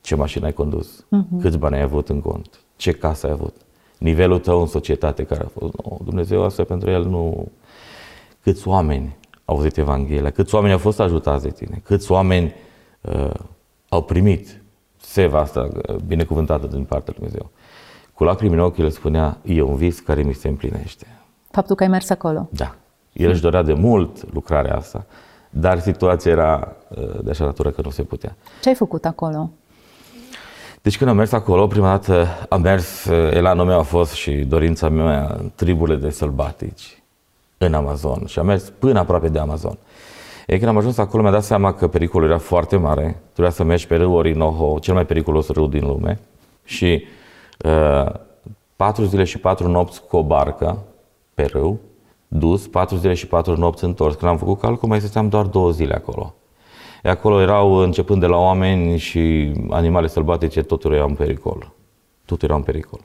ce 0.00 0.14
mașină 0.14 0.44
ai 0.44 0.52
condus, 0.52 1.04
uh-huh. 1.04 1.40
câți 1.40 1.58
bani 1.58 1.74
ai 1.74 1.82
avut 1.82 2.08
în 2.08 2.20
cont, 2.20 2.60
ce 2.76 2.92
casă 2.92 3.26
ai 3.26 3.32
avut, 3.32 3.54
nivelul 3.98 4.38
tău 4.38 4.60
în 4.60 4.66
societate 4.66 5.24
care 5.24 5.42
a 5.44 5.48
fost. 5.58 5.74
No, 5.84 5.96
Dumnezeu 6.04 6.44
asta 6.44 6.64
pentru 6.64 6.90
el 6.90 7.04
nu... 7.04 7.48
Câți 8.42 8.68
oameni 8.68 9.16
au 9.44 9.54
auzit 9.56 9.76
Evanghelia, 9.76 10.30
câți 10.30 10.54
oameni 10.54 10.72
au 10.72 10.78
fost 10.78 11.00
ajutați 11.00 11.42
de 11.42 11.50
tine, 11.50 11.80
câți 11.84 12.12
oameni 12.12 12.54
uh, 13.00 13.30
au 13.88 14.02
primit 14.02 14.60
seva 14.96 15.40
asta 15.40 15.68
binecuvântată 16.06 16.66
din 16.66 16.84
partea 16.84 17.14
lui 17.16 17.28
Dumnezeu. 17.28 17.50
Cu 18.14 18.24
lacrimi 18.24 18.54
în 18.54 18.60
ochi 18.60 18.78
el 18.78 18.90
spunea, 18.90 19.38
e 19.42 19.62
un 19.62 19.74
vis 19.74 20.00
care 20.00 20.22
mi 20.22 20.32
se 20.32 20.48
împlinește. 20.48 21.06
Faptul 21.50 21.76
că 21.76 21.82
ai 21.82 21.88
mers 21.88 22.10
acolo. 22.10 22.48
Da. 22.50 22.74
El 23.12 23.30
își 23.30 23.40
dorea 23.40 23.62
de 23.62 23.72
mult 23.72 24.32
lucrarea 24.32 24.76
asta, 24.76 25.06
dar 25.50 25.80
situația 25.80 26.30
era 26.30 26.76
uh, 26.88 27.22
de 27.22 27.30
așa 27.30 27.44
natură 27.44 27.70
că 27.70 27.80
nu 27.84 27.90
se 27.90 28.02
putea. 28.02 28.36
Ce 28.62 28.68
ai 28.68 28.74
făcut 28.74 29.04
acolo? 29.04 29.50
Deci 30.86 30.98
când 30.98 31.10
am 31.10 31.16
mers 31.16 31.32
acolo, 31.32 31.66
prima 31.66 31.90
dată 31.90 32.26
am 32.48 32.60
mers, 32.60 33.04
uh, 33.04 33.32
elanul 33.32 33.64
meu 33.64 33.78
a 33.78 33.82
fost 33.82 34.12
și 34.12 34.30
dorința 34.30 34.88
mea 34.88 35.36
în 35.38 35.50
triburile 35.54 35.96
de 35.96 36.10
sălbatici 36.10 37.02
în 37.58 37.74
Amazon 37.74 38.26
și 38.26 38.38
am 38.38 38.46
mers 38.46 38.72
până 38.78 38.98
aproape 38.98 39.28
de 39.28 39.38
Amazon. 39.38 39.78
E 40.46 40.56
când 40.58 40.68
am 40.68 40.76
ajuns 40.76 40.98
acolo, 40.98 41.22
mi-am 41.22 41.34
dat 41.34 41.44
seama 41.44 41.72
că 41.72 41.88
pericolul 41.88 42.28
era 42.28 42.38
foarte 42.38 42.76
mare. 42.76 43.20
Trebuia 43.32 43.52
să 43.52 43.62
mergi 43.62 43.86
pe 43.86 43.96
râul 43.96 44.14
Orinoho, 44.14 44.78
cel 44.78 44.94
mai 44.94 45.06
periculos 45.06 45.48
râu 45.48 45.66
din 45.66 45.86
lume. 45.86 46.20
Și 46.64 47.04
uh, 47.64 48.12
patru 48.76 49.04
zile 49.04 49.24
și 49.24 49.38
patru 49.38 49.68
nopți 49.68 50.02
cu 50.08 50.16
o 50.16 50.22
barcă 50.22 50.78
pe 51.34 51.44
râu, 51.44 51.80
dus, 52.28 52.66
patru 52.66 52.96
zile 52.96 53.14
și 53.14 53.26
patru 53.26 53.56
nopți 53.56 53.84
întors. 53.84 54.14
Când 54.14 54.30
am 54.30 54.36
făcut 54.36 54.60
calcul, 54.60 54.88
mai 54.88 55.00
stăteam 55.00 55.28
doar 55.28 55.44
două 55.44 55.70
zile 55.70 55.94
acolo. 55.94 56.34
E 57.06 57.08
acolo 57.08 57.40
erau, 57.40 57.72
începând 57.72 58.20
de 58.20 58.26
la 58.26 58.36
oameni 58.36 58.98
și 58.98 59.52
animale 59.70 60.06
sălbatice, 60.06 60.62
totul 60.62 60.92
era 60.92 61.04
în 61.04 61.14
pericol. 61.14 61.72
Totul 62.24 62.48
era 62.48 62.56
în 62.56 62.62
pericol. 62.62 63.00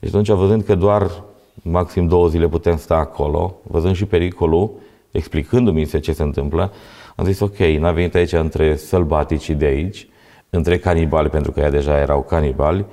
Deci 0.00 0.10
atunci, 0.10 0.28
văzând 0.28 0.62
că 0.62 0.74
doar 0.74 1.22
maxim 1.62 2.06
două 2.06 2.28
zile 2.28 2.48
putem 2.48 2.76
sta 2.76 2.94
acolo, 2.94 3.56
văzând 3.62 3.94
și 3.94 4.04
pericolul, 4.04 4.70
explicându-mi 5.10 5.84
se 5.84 5.98
ce 5.98 6.12
se 6.12 6.22
întâmplă, 6.22 6.72
am 7.16 7.24
zis 7.24 7.40
ok, 7.40 7.58
n-a 7.58 7.92
venit 7.92 8.14
aici 8.14 8.32
între 8.32 8.76
sălbaticii 8.76 9.54
de 9.54 9.64
aici, 9.64 10.08
între 10.50 10.78
canibali, 10.78 11.28
pentru 11.28 11.52
că 11.52 11.60
ea 11.60 11.70
deja 11.70 11.98
erau 11.98 12.22
canibali, 12.22 12.84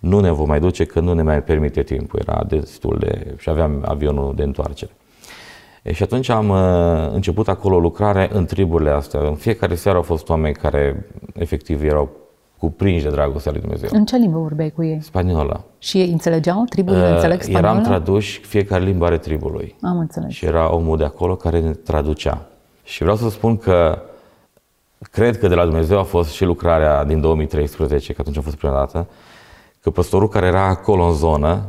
nu 0.00 0.20
ne 0.20 0.30
vom 0.30 0.48
mai 0.48 0.60
duce 0.60 0.84
că 0.84 1.00
nu 1.00 1.12
ne 1.12 1.22
mai 1.22 1.42
permite 1.42 1.82
timpul, 1.82 2.20
era 2.26 2.44
destul 2.48 2.96
de... 3.00 3.34
și 3.38 3.48
aveam 3.48 3.84
avionul 3.86 4.34
de 4.34 4.42
întoarcere. 4.42 4.90
E, 5.84 5.92
și 5.92 6.02
atunci 6.02 6.28
am 6.28 6.48
uh, 6.48 7.12
început 7.12 7.48
acolo 7.48 7.78
lucrare 7.78 8.28
în 8.32 8.44
triburile 8.44 8.90
astea. 8.90 9.20
În 9.20 9.34
fiecare 9.34 9.74
seară 9.74 9.96
au 9.96 10.02
fost 10.02 10.28
oameni 10.28 10.54
care 10.54 11.06
efectiv 11.34 11.82
erau 11.82 12.10
cuprinși 12.58 13.04
de 13.04 13.10
dragostea 13.10 13.52
lui 13.52 13.60
Dumnezeu. 13.60 13.88
În 13.92 14.04
ce 14.04 14.16
limbă 14.16 14.38
vorbeai 14.38 14.70
cu 14.70 14.84
ei? 14.84 14.98
Spaniolă. 15.02 15.64
Și 15.78 16.00
ei 16.00 16.10
înțelegeau? 16.10 16.64
Triburile 16.68 17.06
uh, 17.06 17.14
înțeleg 17.14 17.40
spaniolă? 17.40 17.66
Eram 17.66 17.82
traduși, 17.82 18.40
fiecare 18.40 18.84
limbă 18.84 19.04
are 19.04 19.18
tribului. 19.18 19.76
Am 19.80 19.98
înțeles. 19.98 20.30
Și 20.30 20.44
era 20.44 20.74
omul 20.74 20.96
de 20.96 21.04
acolo 21.04 21.36
care 21.36 21.60
ne 21.60 21.70
traducea. 21.70 22.46
Și 22.84 23.02
vreau 23.02 23.16
să 23.16 23.28
spun 23.28 23.56
că 23.56 24.02
cred 25.10 25.38
că 25.38 25.48
de 25.48 25.54
la 25.54 25.64
Dumnezeu 25.64 25.98
a 25.98 26.02
fost 26.02 26.30
și 26.30 26.44
lucrarea 26.44 27.04
din 27.04 27.20
2013, 27.20 28.12
că 28.12 28.20
atunci 28.20 28.36
a 28.36 28.40
fost 28.40 28.56
prima 28.56 28.72
dată, 28.72 29.06
că 29.80 29.90
păstorul 29.90 30.28
care 30.28 30.46
era 30.46 30.64
acolo 30.64 31.04
în 31.04 31.12
zonă, 31.12 31.64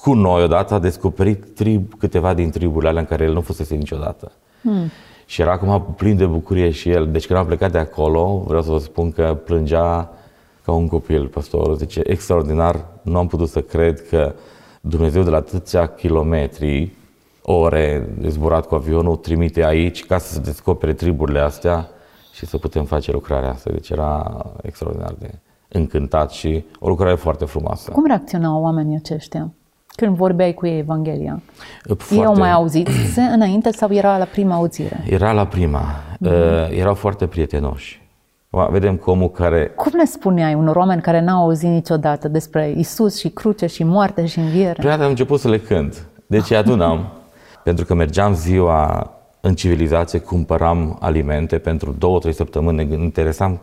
cu 0.00 0.14
noi 0.14 0.42
odată, 0.42 0.74
a 0.74 0.78
descoperit 0.78 1.54
trib, 1.54 1.94
câteva 1.98 2.34
din 2.34 2.50
triburile 2.50 2.88
alea 2.88 3.00
în 3.00 3.06
care 3.06 3.24
el 3.24 3.32
nu 3.32 3.40
fusese 3.40 3.74
niciodată. 3.74 4.32
Hmm. 4.62 4.90
Și 5.26 5.40
era 5.40 5.52
acum 5.52 5.94
plin 5.96 6.16
de 6.16 6.26
bucurie 6.26 6.70
și 6.70 6.90
el. 6.90 7.10
Deci 7.10 7.26
când 7.26 7.38
am 7.38 7.46
plecat 7.46 7.72
de 7.72 7.78
acolo, 7.78 8.42
vreau 8.46 8.62
să 8.62 8.70
vă 8.70 8.78
spun 8.78 9.12
că 9.12 9.38
plângea 9.44 10.10
ca 10.64 10.72
un 10.72 10.88
copil, 10.88 11.26
pastorul. 11.26 11.76
Zice, 11.76 12.00
extraordinar, 12.04 12.86
nu 13.02 13.18
am 13.18 13.26
putut 13.26 13.48
să 13.48 13.60
cred 13.60 14.08
că 14.08 14.34
Dumnezeu 14.80 15.22
de 15.22 15.30
la 15.30 15.36
atâția 15.36 15.86
kilometri, 15.86 16.92
ore 17.42 18.14
de 18.18 18.28
zburat 18.28 18.66
cu 18.66 18.74
avionul, 18.74 19.16
trimite 19.16 19.64
aici 19.64 20.04
ca 20.04 20.18
să 20.18 20.32
se 20.32 20.40
descopere 20.40 20.92
triburile 20.92 21.40
astea 21.40 21.88
și 22.32 22.46
să 22.46 22.58
putem 22.58 22.84
face 22.84 23.12
lucrarea 23.12 23.50
asta. 23.50 23.70
Deci 23.70 23.90
era 23.90 24.44
extraordinar 24.62 25.14
de 25.18 25.30
încântat 25.68 26.30
și 26.30 26.64
o 26.78 26.88
lucrare 26.88 27.14
foarte 27.14 27.44
frumoasă. 27.44 27.90
Cum 27.90 28.06
reacționau 28.06 28.62
oamenii 28.62 28.96
aceștia? 28.96 29.52
Când 30.00 30.16
vorbeai 30.16 30.54
cu 30.54 30.66
ei 30.66 30.78
Evanghelia? 30.78 31.42
Foarte... 31.82 32.14
Ei 32.14 32.24
au 32.24 32.36
mai 32.36 32.52
auzit 32.52 32.88
înainte 33.34 33.70
sau 33.70 33.92
era 33.92 34.18
la 34.18 34.24
prima 34.24 34.54
auzire? 34.54 35.04
Era 35.08 35.32
la 35.32 35.46
prima. 35.46 35.80
Mm-hmm. 35.80 36.78
Erau 36.78 36.94
foarte 36.94 37.26
prietenoși. 37.26 38.02
Vedem 38.70 38.96
că 38.96 39.10
omul 39.10 39.30
care... 39.30 39.72
Cum 39.76 39.92
le 39.96 40.04
spuneai 40.04 40.54
unor 40.54 40.76
oameni 40.76 41.02
care 41.02 41.20
n-au 41.20 41.42
auzit 41.42 41.68
niciodată 41.68 42.28
despre 42.28 42.74
Isus 42.76 43.18
și 43.18 43.28
cruce 43.28 43.66
și 43.66 43.84
moarte 43.84 44.26
și 44.26 44.38
înviere? 44.38 44.72
Prima 44.72 44.90
dată 44.90 45.02
am 45.02 45.08
început 45.08 45.40
să 45.40 45.48
le 45.48 45.58
cânt. 45.58 46.06
Deci 46.26 46.52
adunam, 46.52 47.12
pentru 47.64 47.84
că 47.84 47.94
mergeam 47.94 48.34
ziua 48.34 49.10
în 49.40 49.54
civilizație, 49.54 50.18
cumpăram 50.18 50.96
alimente 51.00 51.58
pentru 51.58 51.94
două, 51.98 52.18
trei 52.18 52.34
săptămâni, 52.34 52.84
ne 52.84 53.02
interesam. 53.02 53.60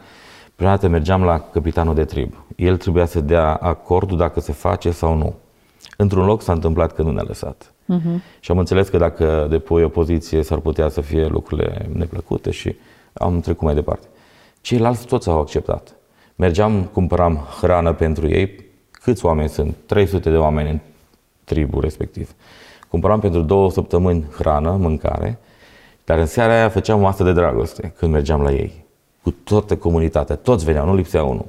Prima 0.55 0.69
dată 0.69 0.87
mergeam 0.87 1.23
la 1.23 1.39
capitanul 1.39 1.95
de 1.95 2.03
trib. 2.03 2.33
El 2.55 2.77
trebuia 2.77 3.05
să 3.05 3.19
dea 3.19 3.53
acordul 3.53 4.17
dacă 4.17 4.39
se 4.39 4.51
face 4.51 4.91
sau 4.91 5.15
nu. 5.15 5.33
Într-un 5.97 6.25
loc 6.25 6.41
s-a 6.41 6.53
întâmplat 6.53 6.93
că 6.93 7.01
nu 7.01 7.11
ne-a 7.11 7.23
lăsat. 7.27 7.73
Uh-huh. 7.93 8.39
Și 8.39 8.51
am 8.51 8.57
înțeles 8.57 8.87
că 8.87 8.97
dacă 8.97 9.47
depui 9.49 9.83
o 9.83 9.89
poziție 9.89 10.43
s-ar 10.43 10.59
putea 10.59 10.89
să 10.89 11.01
fie 11.01 11.25
lucrurile 11.25 11.89
neplăcute 11.93 12.51
și 12.51 12.75
am 13.13 13.39
trecut 13.39 13.61
mai 13.61 13.73
departe. 13.73 14.07
Ceilalți 14.61 15.05
toți 15.05 15.29
au 15.29 15.39
acceptat. 15.39 15.95
Mergeam, 16.35 16.83
cumpăram 16.83 17.47
hrană 17.61 17.93
pentru 17.93 18.27
ei. 18.27 18.65
Câți 18.91 19.25
oameni 19.25 19.49
sunt? 19.49 19.75
300 19.85 20.29
de 20.29 20.37
oameni 20.37 20.69
în 20.69 20.79
tribul 21.43 21.81
respectiv. 21.81 22.31
Cumpăram 22.89 23.19
pentru 23.19 23.41
două 23.41 23.71
săptămâni 23.71 24.25
hrană, 24.37 24.71
mâncare, 24.71 25.39
dar 26.03 26.17
în 26.17 26.25
seara 26.25 26.53
aia 26.53 26.69
făceam 26.69 26.99
o 26.99 27.01
masă 27.01 27.23
de 27.23 27.33
dragoste 27.33 27.93
când 27.97 28.11
mergeam 28.11 28.41
la 28.41 28.51
ei. 28.51 28.85
Cu 29.21 29.31
toată 29.31 29.75
comunitatea, 29.77 30.35
toți 30.35 30.65
veneau, 30.65 30.85
nu 30.85 30.95
lipsea 30.95 31.23
unul. 31.23 31.45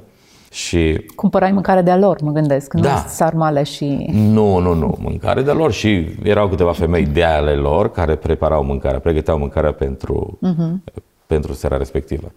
Și... 0.51 1.05
Cumpărai 1.15 1.51
mâncare 1.51 1.81
de 1.81 1.91
lor, 1.91 2.21
mă 2.21 2.31
gândesc, 2.31 2.73
nu 2.73 2.81
da. 2.81 2.95
sarmale 2.95 3.63
și... 3.63 4.09
Nu, 4.11 4.57
nu, 4.57 4.73
nu, 4.73 4.97
mâncare 4.99 5.41
de 5.41 5.51
lor 5.51 5.71
și 5.71 6.07
erau 6.23 6.47
câteva 6.47 6.71
femei 6.71 7.05
de 7.05 7.23
ale 7.23 7.53
lor 7.53 7.91
care 7.91 8.15
preparau 8.15 8.63
mâncarea, 8.63 8.99
pregăteau 8.99 9.37
mâncarea 9.37 9.71
pentru, 9.71 10.39
uh-huh. 10.47 10.93
pentru 11.25 11.53
seara 11.53 11.77
respectivă. 11.77 12.31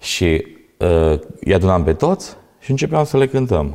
Și 0.00 0.46
uh, 0.78 1.18
îi 1.40 1.54
adunam 1.54 1.82
pe 1.82 1.92
toți 1.92 2.36
și 2.60 2.70
începeam 2.70 3.04
să 3.04 3.16
le 3.16 3.26
cântăm. 3.26 3.74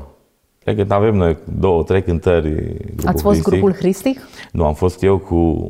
Cred 0.59 0.87
că 0.87 0.93
avem 0.93 1.15
noi 1.15 1.37
două, 1.59 1.83
trei 1.83 2.03
cântări. 2.03 2.75
Ați 3.05 3.21
fost 3.21 3.39
Hristic. 3.39 3.43
grupul 3.43 3.73
Hristic? 3.73 4.19
Nu, 4.51 4.65
am 4.65 4.73
fost 4.73 5.03
eu 5.03 5.17
cu 5.17 5.69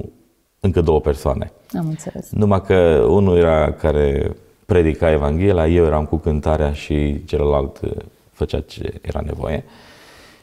încă 0.60 0.82
două 0.82 1.00
persoane. 1.00 1.52
Am 1.78 1.86
înțeles. 1.88 2.30
Numai 2.32 2.62
că 2.62 3.06
unul 3.10 3.38
era 3.38 3.72
care 3.72 4.36
predica 4.70 5.12
Evanghelia, 5.12 5.68
eu 5.68 5.86
eram 5.86 6.06
cu 6.06 6.18
cântarea 6.18 6.74
și 6.74 7.26
celălalt 7.26 7.80
uh, 7.82 7.92
făcea 8.32 8.60
ce 8.60 8.94
era 9.02 9.22
nevoie. 9.26 9.64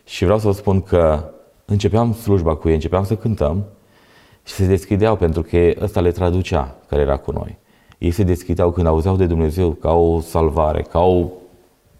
Și 0.04 0.24
vreau 0.24 0.38
să 0.38 0.46
vă 0.46 0.52
spun 0.52 0.80
că 0.80 1.30
începeam 1.64 2.12
slujba 2.12 2.54
cu 2.54 2.68
ei, 2.68 2.74
începeam 2.74 3.04
să 3.04 3.16
cântăm 3.16 3.64
și 4.44 4.52
se 4.52 4.66
deschideau 4.66 5.16
pentru 5.16 5.42
că 5.42 5.72
ăsta 5.80 6.00
le 6.00 6.10
traducea 6.10 6.76
care 6.88 7.02
era 7.02 7.16
cu 7.16 7.30
noi. 7.30 7.56
Ei 7.98 8.10
se 8.10 8.22
deschideau 8.22 8.70
când 8.70 8.86
auzeau 8.86 9.16
de 9.16 9.26
Dumnezeu 9.26 9.70
ca 9.70 9.92
o 9.92 10.20
salvare, 10.20 10.82
ca 10.82 11.00
o 11.00 11.28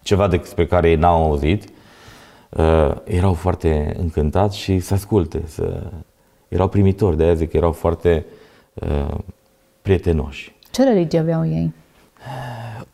ceva 0.03 0.29
despre 0.29 0.67
care 0.67 0.89
ei 0.89 0.97
n-au 0.97 1.25
auzit, 1.25 1.65
uh, 2.51 2.95
erau 3.05 3.33
foarte 3.33 3.97
încântați 3.99 4.59
și 4.59 4.79
să 4.79 4.95
asculte, 4.95 5.43
să... 5.47 5.83
erau 6.49 6.69
primitori, 6.69 7.17
de 7.17 7.23
aia 7.25 7.35
zic 7.35 7.51
că 7.51 7.57
erau 7.57 7.73
foarte 7.73 8.27
uh, 8.75 9.15
prietenoși. 9.83 10.55
Ce 10.71 10.85
religie 10.85 11.19
aveau 11.19 11.47
ei? 11.47 11.73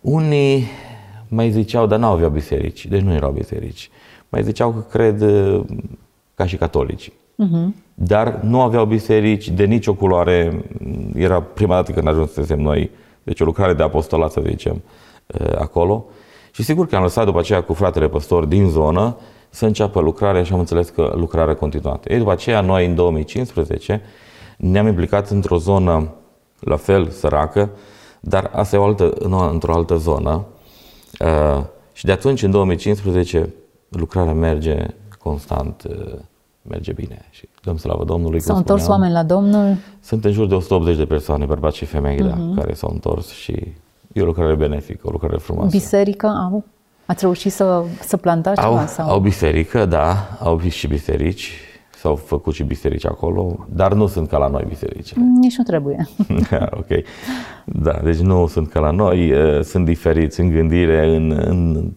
Unii 0.00 0.66
mai 1.28 1.50
ziceau, 1.50 1.86
dar 1.86 1.98
nu 1.98 2.06
aveau 2.06 2.30
biserici, 2.30 2.86
deci 2.86 3.00
nu 3.00 3.12
erau 3.12 3.30
biserici. 3.30 3.90
Mai 4.28 4.42
ziceau 4.42 4.70
că 4.70 4.80
cred 4.80 5.20
uh, 5.20 5.60
ca 6.34 6.46
și 6.46 6.56
catolici. 6.56 7.08
Uh-huh. 7.08 7.68
Dar 7.94 8.40
nu 8.42 8.60
aveau 8.60 8.84
biserici 8.84 9.48
de 9.48 9.64
nicio 9.64 9.94
culoare. 9.94 10.64
Era 11.14 11.42
prima 11.42 11.74
dată 11.74 11.92
când 11.92 12.08
ajunsesem 12.08 12.60
noi, 12.60 12.90
deci 13.22 13.40
o 13.40 13.44
lucrare 13.44 13.74
de 13.74 13.82
apostolat, 13.82 14.32
să 14.32 14.42
zicem, 14.46 14.82
uh, 15.26 15.56
acolo. 15.58 16.04
Și 16.52 16.62
sigur 16.62 16.86
că 16.86 16.96
am 16.96 17.02
lăsat 17.02 17.24
după 17.24 17.38
aceea 17.38 17.62
cu 17.62 17.72
fratele 17.72 18.08
păstor 18.08 18.44
din 18.44 18.68
zonă 18.68 19.16
să 19.50 19.66
înceapă 19.66 20.00
lucrarea 20.00 20.42
și 20.42 20.52
am 20.52 20.58
înțeles 20.58 20.88
că 20.88 21.12
lucrarea 21.16 21.54
continuată. 21.54 22.12
Ei, 22.12 22.18
după 22.18 22.30
aceea, 22.30 22.60
noi 22.60 22.86
în 22.86 22.94
2015 22.94 24.02
ne-am 24.56 24.86
implicat 24.86 25.28
într-o 25.28 25.56
zonă 25.56 26.14
la 26.60 26.76
fel 26.76 27.08
săracă, 27.08 27.70
dar 28.24 28.50
asta 28.54 28.76
e 28.76 28.78
o 28.78 28.84
altă, 28.84 29.10
într-o 29.52 29.74
altă 29.74 29.96
zonă. 29.96 30.44
Uh, 31.20 31.64
și 31.92 32.04
de 32.04 32.12
atunci, 32.12 32.42
în 32.42 32.50
2015, 32.50 33.54
lucrarea 33.88 34.32
merge 34.32 34.86
constant, 35.18 35.82
uh, 35.88 36.18
merge 36.62 36.92
bine 36.92 37.26
și 37.30 37.48
dăm 37.62 37.76
slavă 37.76 38.04
Domnului. 38.04 38.40
S-au 38.40 38.56
întors 38.56 38.86
oameni 38.86 39.12
la 39.12 39.22
Domnul? 39.22 39.76
Sunt 40.00 40.24
în 40.24 40.32
jur 40.32 40.46
de 40.46 40.54
180 40.54 40.96
de 40.96 41.04
persoane, 41.04 41.44
bărbați 41.44 41.76
și 41.76 41.84
femei, 41.84 42.16
uh-huh. 42.16 42.28
da, 42.28 42.34
mhm. 42.34 42.54
care 42.54 42.74
s-au 42.74 42.90
întors 42.92 43.28
și 43.28 43.72
e 44.12 44.22
o 44.22 44.24
lucrare 44.24 44.54
benefică, 44.54 45.00
o 45.04 45.10
lucrare 45.10 45.36
frumoasă. 45.36 45.70
Biserică 45.70 46.26
au? 46.26 46.64
Ați 47.06 47.24
reușit 47.24 47.52
să, 47.52 47.82
să 48.00 48.16
plantați 48.16 48.60
au, 48.60 48.72
ceva? 48.72 48.86
Sau? 48.86 49.08
Au 49.08 49.20
biserică, 49.20 49.86
da, 49.86 50.28
au 50.40 50.60
și 50.60 50.86
biserici 50.86 51.50
S-au 52.02 52.14
făcut 52.14 52.54
și 52.54 52.62
biserici 52.62 53.06
acolo, 53.06 53.66
dar 53.68 53.92
nu 53.92 54.06
sunt 54.06 54.28
ca 54.28 54.38
la 54.38 54.48
noi 54.48 54.64
biserici. 54.68 55.12
Nici 55.12 55.56
nu 55.56 55.64
trebuie. 55.64 56.08
ok. 56.80 56.86
Da, 57.64 58.00
deci 58.02 58.18
nu 58.18 58.46
sunt 58.46 58.68
ca 58.68 58.80
la 58.80 58.90
noi, 58.90 59.32
sunt 59.62 59.84
diferiți 59.84 60.40
în 60.40 60.50
gândire, 60.50 61.16
în, 61.16 61.30
în, 61.30 61.90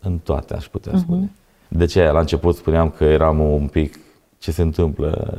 în 0.00 0.18
toate, 0.18 0.54
aș 0.54 0.66
putea 0.66 0.92
uh-huh. 0.92 1.00
spune. 1.00 1.30
De 1.68 1.84
ce? 1.84 2.10
La 2.10 2.18
început 2.18 2.56
spuneam 2.56 2.90
că 2.96 3.04
eram 3.04 3.40
un 3.40 3.66
pic 3.66 3.94
ce 4.38 4.50
se 4.50 4.62
întâmplă, 4.62 5.38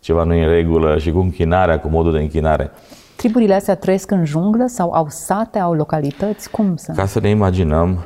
ceva 0.00 0.24
nu 0.24 0.34
e 0.34 0.44
în 0.44 0.50
regulă 0.50 0.98
și 0.98 1.10
cu 1.10 1.18
închinarea, 1.18 1.80
cu 1.80 1.88
modul 1.88 2.12
de 2.12 2.18
închinare. 2.18 2.70
Triburile 3.16 3.54
astea 3.54 3.76
trăiesc 3.76 4.10
în 4.10 4.24
junglă 4.24 4.66
sau 4.66 4.92
au 4.92 5.06
sate, 5.08 5.58
au 5.58 5.74
localități? 5.74 6.50
Cum 6.50 6.76
sunt? 6.76 6.96
Ca 6.96 7.06
să 7.06 7.20
ne 7.20 7.28
imaginăm, 7.28 8.04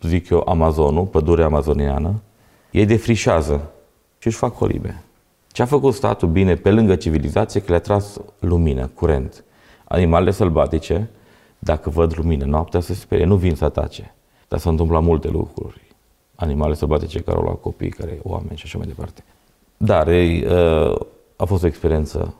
zic 0.00 0.28
eu, 0.28 0.42
Amazonul, 0.48 1.04
pădurea 1.04 1.44
amazoniană, 1.46 2.14
ei 2.70 2.86
defrișează 2.86 3.68
și 4.24 4.30
își 4.30 4.38
fac 4.38 4.54
colibe. 4.54 5.02
Ce 5.52 5.62
a 5.62 5.66
făcut 5.66 5.94
statul 5.94 6.28
bine 6.28 6.54
pe 6.54 6.70
lângă 6.70 6.96
civilizație, 6.96 7.60
că 7.60 7.66
le-a 7.70 7.80
tras 7.80 8.20
lumină, 8.38 8.90
curent. 8.94 9.44
Animalele 9.84 10.30
sălbatice, 10.30 11.10
dacă 11.58 11.90
văd 11.90 12.16
lumină 12.16 12.44
noaptea, 12.44 12.80
se 12.80 12.94
sperie, 12.94 13.24
nu 13.24 13.36
vin 13.36 13.54
să 13.54 13.64
atace. 13.64 14.14
Dar 14.48 14.58
s-au 14.58 14.70
întâmplat 14.70 15.02
multe 15.02 15.28
lucruri. 15.28 15.80
Animale 16.34 16.74
sălbatice 16.74 17.20
care 17.20 17.36
au 17.36 17.42
luat 17.42 17.60
copii, 17.60 17.88
care 17.88 18.18
oameni 18.22 18.56
și 18.56 18.62
așa 18.64 18.78
mai 18.78 18.86
departe. 18.86 19.24
Dar 19.76 20.08
ei, 20.08 20.44
uh, 20.44 21.00
a 21.36 21.44
fost 21.44 21.62
o 21.62 21.66
experiență 21.66 22.34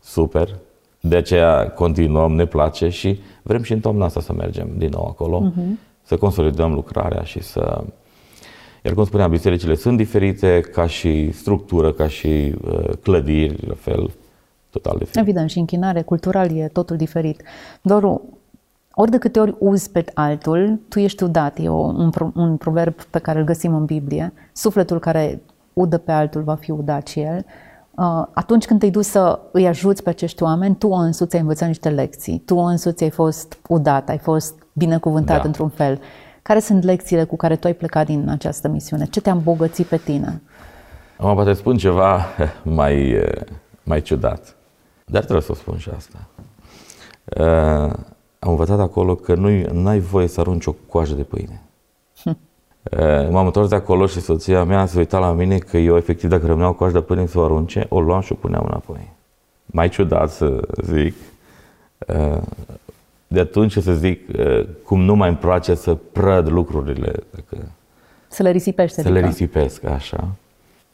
super, 0.00 0.56
de 1.00 1.16
aceea 1.16 1.70
continuăm, 1.70 2.32
ne 2.32 2.46
place 2.46 2.88
și 2.88 3.20
vrem 3.42 3.62
și 3.62 3.72
în 3.72 3.80
toamna 3.80 4.04
asta 4.04 4.20
să 4.20 4.32
mergem 4.32 4.68
din 4.76 4.88
nou 4.88 5.06
acolo, 5.06 5.50
uh-huh. 5.50 5.78
să 6.02 6.16
consolidăm 6.16 6.72
lucrarea 6.72 7.22
și 7.22 7.42
să 7.42 7.84
iar 8.82 8.94
cum 8.94 9.04
spuneam, 9.04 9.30
bisericile 9.30 9.74
sunt 9.74 9.96
diferite 9.96 10.60
ca 10.60 10.86
și 10.86 11.32
structură, 11.32 11.92
ca 11.92 12.08
și 12.08 12.54
uh, 12.64 12.90
clădiri, 13.02 13.66
la 13.66 13.74
fel, 13.74 14.10
total 14.70 14.96
diferit. 14.98 15.16
Evident, 15.16 15.50
și 15.50 15.58
închinare 15.58 16.02
cultural 16.02 16.56
e 16.56 16.68
totul 16.72 16.96
diferit. 16.96 17.42
Doru, 17.82 18.38
ori 18.94 19.10
de 19.10 19.18
câte 19.18 19.40
ori 19.40 19.54
uzi 19.58 19.90
pe 19.90 20.04
altul, 20.14 20.80
tu 20.88 20.98
ești 20.98 21.22
udat. 21.22 21.58
E 21.58 21.68
o, 21.68 21.76
un, 21.76 22.10
un 22.34 22.56
proverb 22.56 22.94
pe 22.94 23.18
care 23.18 23.38
îl 23.38 23.44
găsim 23.44 23.74
în 23.74 23.84
Biblie. 23.84 24.32
Sufletul 24.52 24.98
care 24.98 25.42
udă 25.72 25.98
pe 25.98 26.12
altul 26.12 26.42
va 26.42 26.54
fi 26.54 26.70
udat 26.70 27.06
și 27.06 27.20
el. 27.20 27.44
Uh, 27.90 28.26
atunci 28.32 28.64
când 28.64 28.78
te-ai 28.78 28.90
dus 28.90 29.06
să 29.06 29.40
îi 29.52 29.66
ajuți 29.66 30.02
pe 30.02 30.08
acești 30.08 30.42
oameni, 30.42 30.74
tu 30.76 30.88
însuți 30.88 31.34
ai 31.34 31.40
învățat 31.40 31.68
niște 31.68 31.88
lecții. 31.88 32.42
Tu 32.44 32.56
însuți 32.56 33.02
ai 33.02 33.10
fost 33.10 33.58
udat, 33.68 34.08
ai 34.08 34.18
fost 34.18 34.54
binecuvântat 34.72 35.40
da. 35.40 35.46
într-un 35.46 35.68
fel. 35.68 36.00
Care 36.48 36.60
sunt 36.60 36.84
lecțiile 36.84 37.24
cu 37.24 37.36
care 37.36 37.56
tu 37.56 37.66
ai 37.66 37.74
plecat 37.74 38.06
din 38.06 38.28
această 38.28 38.68
misiune? 38.68 39.06
Ce 39.06 39.20
te-a 39.20 39.32
îmbogățit 39.32 39.86
pe 39.86 39.96
tine? 39.96 40.42
Am 41.18 41.34
poate 41.34 41.52
spun 41.52 41.76
ceva 41.76 42.24
mai, 42.78 43.22
mai 43.82 44.02
ciudat, 44.02 44.56
dar 45.04 45.20
trebuie 45.22 45.42
să 45.42 45.52
o 45.52 45.54
spun 45.54 45.78
și 45.78 45.90
asta. 45.96 46.18
Uh, 47.24 47.92
am 48.38 48.50
învățat 48.50 48.80
acolo 48.80 49.14
că 49.14 49.34
nu 49.34 49.88
ai 49.88 49.98
voie 49.98 50.26
să 50.26 50.40
arunci 50.40 50.66
o 50.66 50.72
coajă 50.72 51.14
de 51.14 51.22
pâine. 51.22 51.62
Uh, 52.24 53.28
m-am 53.32 53.46
întors 53.46 53.68
de 53.68 53.74
acolo 53.74 54.06
și 54.06 54.20
soția 54.20 54.64
mea 54.64 54.86
se 54.86 54.98
uita 54.98 55.18
la 55.18 55.32
mine 55.32 55.58
că 55.58 55.76
eu, 55.76 55.96
efectiv, 55.96 56.30
dacă 56.30 56.46
rămâneau 56.46 56.72
coajă 56.72 56.92
de 56.92 57.04
pâine 57.04 57.26
să 57.26 57.38
o 57.38 57.44
arunce, 57.44 57.86
o 57.88 58.00
luam 58.00 58.20
și 58.20 58.32
o 58.32 58.34
puneam 58.34 58.64
înapoi. 58.66 59.12
Mai 59.66 59.88
ciudat 59.88 60.30
să 60.30 60.60
zic, 60.82 61.14
uh, 62.06 62.42
De 63.28 63.40
atunci, 63.40 63.78
să 63.78 63.92
zic, 63.94 64.28
uh, 64.38 64.66
cum 64.84 65.00
nu 65.00 65.14
mai 65.14 65.28
îmi 65.28 65.38
place 65.38 65.74
să 65.74 65.94
prăd 65.94 66.48
lucrurile. 66.48 67.12
Dacă 67.30 67.72
să 68.28 68.42
le 68.42 68.50
risipești, 68.50 68.94
Să 68.94 69.00
adică. 69.00 69.18
le 69.20 69.26
risipesc, 69.26 69.84
așa. 69.84 70.28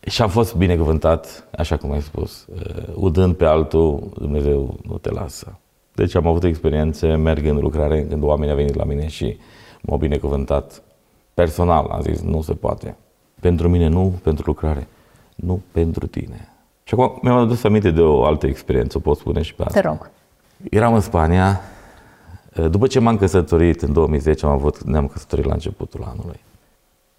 Și 0.00 0.22
am 0.22 0.28
fost 0.28 0.54
binecuvântat, 0.54 1.48
așa 1.56 1.76
cum 1.76 1.92
ai 1.92 2.02
spus, 2.02 2.46
uh, 2.54 2.84
udând 2.94 3.34
pe 3.34 3.44
altul, 3.44 4.12
Dumnezeu 4.18 4.78
nu 4.82 4.98
te 4.98 5.10
lasă. 5.10 5.58
Deci 5.94 6.14
am 6.14 6.26
avut 6.26 6.44
experiențe 6.44 7.14
mergând 7.14 7.56
în 7.56 7.62
lucrare 7.62 8.06
când 8.08 8.22
oamenii 8.22 8.50
au 8.50 8.56
venit 8.56 8.74
la 8.74 8.84
mine 8.84 9.06
și 9.06 9.36
m-au 9.80 9.98
binecuvântat 9.98 10.82
personal. 11.34 11.86
Am 11.90 12.00
zis, 12.02 12.20
nu 12.20 12.42
se 12.42 12.52
poate. 12.54 12.96
Pentru 13.40 13.68
mine 13.68 13.88
nu, 13.88 14.14
pentru 14.22 14.44
lucrare. 14.46 14.86
Nu 15.34 15.62
pentru 15.72 16.06
tine. 16.06 16.48
Și 16.84 16.94
acum 16.94 17.18
mi-am 17.22 17.36
adus 17.36 17.64
aminte 17.64 17.90
de 17.90 18.00
o 18.00 18.24
altă 18.24 18.46
experiență, 18.46 18.96
o 18.98 19.00
pot 19.00 19.18
spune 19.18 19.42
și 19.42 19.54
pe 19.54 19.62
asta. 19.62 19.80
Te 19.80 19.86
rog. 19.86 20.10
Eram 20.70 20.94
în 20.94 21.00
Spania. 21.00 21.60
După 22.54 22.86
ce 22.86 22.98
m-am 22.98 23.16
căsătorit 23.16 23.82
în 23.82 23.92
2010, 23.92 24.46
am 24.46 24.52
avut, 24.52 24.82
ne-am 24.82 25.06
căsătorit 25.06 25.44
la 25.44 25.52
începutul 25.52 26.02
anului. 26.02 26.40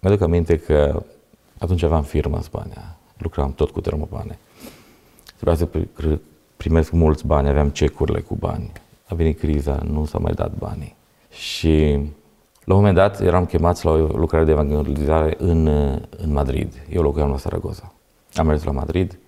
Mi-aduc 0.00 0.20
aminte 0.22 0.58
că 0.58 1.02
atunci 1.58 1.82
aveam 1.82 2.02
firmă 2.02 2.36
în 2.36 2.42
Spania. 2.42 2.96
Lucram 3.18 3.52
tot 3.52 3.70
cu 3.70 3.80
termopane. 3.80 4.38
Trebuia 5.34 5.56
să 5.56 5.68
primesc 6.56 6.90
mulți 6.90 7.26
bani, 7.26 7.48
aveam 7.48 7.68
cecurile 7.68 8.20
cu 8.20 8.34
bani. 8.34 8.72
A 9.08 9.14
venit 9.14 9.38
criza, 9.38 9.82
nu 9.90 10.04
s-a 10.04 10.18
mai 10.18 10.32
dat 10.32 10.52
banii. 10.58 10.96
Și 11.30 11.98
la 12.64 12.74
un 12.74 12.80
moment 12.80 12.94
dat 12.94 13.20
eram 13.20 13.46
chemați 13.46 13.84
la 13.84 13.90
o 13.90 13.96
lucrare 13.96 14.44
de 14.44 14.50
evangelizare 14.50 15.34
în, 15.38 15.66
în 16.16 16.32
Madrid. 16.32 16.72
Eu 16.90 17.02
locuiam 17.02 17.30
la 17.30 17.38
Saragossa. 17.38 17.92
Am 18.34 18.46
mers 18.46 18.62
la 18.62 18.70
Madrid, 18.70 19.18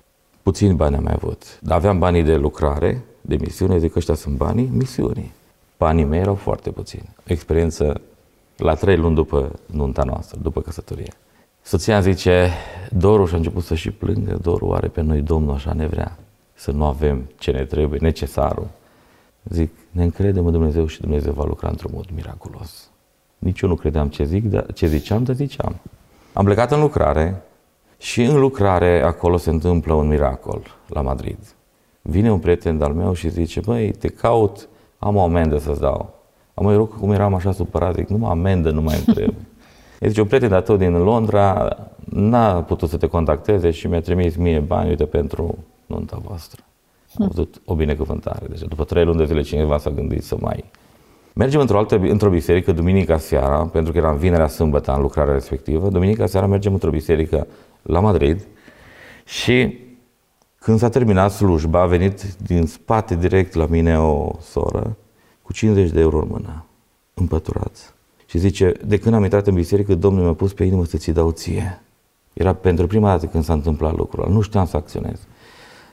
puțini 0.42 0.75
bani 0.75 0.97
am 0.97 1.03
mai 1.03 1.12
avut. 1.16 1.61
Dar 1.61 1.77
aveam 1.77 1.99
banii 1.99 2.23
de 2.23 2.37
lucrare, 2.37 3.05
de 3.21 3.37
misiune, 3.37 3.79
zic 3.79 3.92
că 3.92 3.99
ăștia 3.99 4.14
sunt 4.14 4.37
banii 4.37 4.71
misiunii. 4.73 5.33
Banii 5.79 6.05
mei 6.05 6.21
erau 6.21 6.35
foarte 6.35 6.71
puțini. 6.71 7.09
O 7.19 7.23
experiență 7.25 8.01
la 8.57 8.75
trei 8.75 8.97
luni 8.97 9.14
după 9.14 9.53
nunta 9.67 10.03
noastră, 10.03 10.38
după 10.43 10.61
căsătorie. 10.61 11.12
Soția 11.62 11.95
îmi 11.95 12.12
zice, 12.12 12.51
Doru 12.91 13.27
și 13.27 13.35
a 13.35 13.37
început 13.37 13.64
să 13.64 13.75
și 13.75 13.91
plângă, 13.91 14.38
Doru 14.43 14.73
are 14.73 14.88
pe 14.88 15.01
noi 15.01 15.21
Domnul 15.21 15.55
așa 15.55 15.73
ne 15.73 15.87
vrea, 15.87 16.19
să 16.55 16.71
nu 16.71 16.85
avem 16.85 17.31
ce 17.38 17.51
ne 17.51 17.64
trebuie, 17.64 17.99
necesarul. 18.03 18.67
Zic, 19.45 19.71
ne 19.91 20.03
încredem 20.03 20.47
în 20.47 20.53
Dumnezeu 20.53 20.87
și 20.87 21.01
Dumnezeu 21.01 21.33
va 21.33 21.45
lucra 21.45 21.69
într-un 21.69 21.91
mod 21.95 22.07
miraculos. 22.14 22.91
Nici 23.38 23.61
eu 23.61 23.69
nu 23.69 23.75
credeam 23.75 24.09
ce 24.09 24.25
zic, 24.25 24.45
dar 24.45 24.73
ce 24.73 24.87
ziceam, 24.87 25.25
dar 25.25 25.35
ziceam. 25.35 25.77
Am 26.33 26.45
plecat 26.45 26.73
în 26.73 26.81
lucrare 26.81 27.43
și 27.99 28.23
în 28.23 28.41
lucrare 28.41 29.03
acolo 29.03 29.37
se 29.37 29.51
întâmplă 29.51 29.95
un 29.95 30.09
miracol 30.09 30.62
la 30.87 31.01
Madrid. 31.01 31.38
Vine 32.03 32.33
un 32.33 32.38
prieten 32.38 32.83
al 32.83 32.93
meu 32.93 33.12
și 33.12 33.29
zice, 33.29 33.61
băi, 33.61 33.91
te 33.91 34.09
caut, 34.09 34.69
am 34.98 35.16
o 35.16 35.22
amendă 35.22 35.58
să-ți 35.58 35.80
dau. 35.80 36.14
Am 36.54 36.64
mai 36.64 36.76
rog 36.76 36.98
cum 36.98 37.11
eram 37.11 37.34
așa 37.34 37.52
supărat, 37.52 37.94
zic, 37.94 38.08
nu 38.08 38.16
mă 38.16 38.28
amendă, 38.28 38.70
nu 38.70 38.80
mai 38.80 39.02
întreb. 39.06 39.34
Deci 39.98 40.18
un 40.18 40.24
prieten 40.24 40.48
de 40.48 40.61
tot 40.61 40.78
din 40.78 40.92
Londra 40.92 41.76
n-a 42.04 42.62
putut 42.62 42.88
să 42.88 42.96
te 42.96 43.06
contacteze 43.06 43.70
și 43.70 43.87
mi-a 43.87 44.00
trimis 44.00 44.37
mie 44.37 44.58
bani, 44.58 44.88
uite, 44.88 45.04
pentru 45.04 45.58
nunta 45.87 46.18
voastră. 46.24 46.62
Am 47.18 47.26
văzut 47.26 47.61
o 47.64 47.74
binecuvântare. 47.74 48.46
Deci 48.48 48.61
după 48.61 48.84
trei 48.84 49.04
luni 49.04 49.18
de 49.18 49.24
zile 49.24 49.40
cineva 49.40 49.78
s-a 49.78 49.90
gândit 49.90 50.22
să 50.22 50.37
mai... 50.40 50.64
Mergem 51.34 51.61
într-o 51.61 51.78
altă, 51.78 51.96
într-o 51.96 52.30
biserică, 52.30 52.72
duminica 52.72 53.18
seara, 53.18 53.66
pentru 53.72 53.92
că 53.92 53.98
eram 53.98 54.16
vinerea 54.16 54.46
sâmbătă 54.46 54.94
în 54.94 55.00
lucrarea 55.00 55.32
respectivă, 55.32 55.88
duminica 55.88 56.26
seara 56.26 56.46
mergem 56.46 56.72
într-o 56.72 56.90
biserică 56.90 57.46
la 57.82 58.00
Madrid 58.00 58.46
și 59.24 59.78
când 60.68 60.81
s-a 60.81 60.88
terminat 60.88 61.33
slujba, 61.33 61.81
a 61.81 61.87
venit 61.87 62.22
din 62.35 62.66
spate 62.66 63.16
direct 63.16 63.54
la 63.54 63.66
mine 63.66 63.98
o 63.98 64.31
soră 64.40 64.96
cu 65.42 65.52
50 65.52 65.90
de 65.90 66.00
euro 66.00 66.18
în 66.18 66.28
mână, 66.31 66.64
împăturați. 67.14 67.92
Și 68.26 68.38
zice, 68.38 68.72
de 68.87 68.98
când 68.98 69.14
am 69.14 69.22
intrat 69.22 69.46
în 69.46 69.54
biserică, 69.54 69.94
Domnul 69.94 70.22
mi-a 70.22 70.33
pus 70.33 70.52
pe 70.52 70.64
inimă 70.64 70.85
să 70.85 70.96
ți 70.96 71.11
dau 71.11 71.31
ție. 71.31 71.83
Era 72.33 72.52
pentru 72.52 72.87
prima 72.87 73.09
dată 73.09 73.26
când 73.26 73.44
s-a 73.44 73.52
întâmplat 73.52 73.96
lucrul 73.96 74.24
ăla. 74.24 74.33
Nu 74.33 74.40
știam 74.40 74.66
să 74.66 74.76
acționez. 74.76 75.18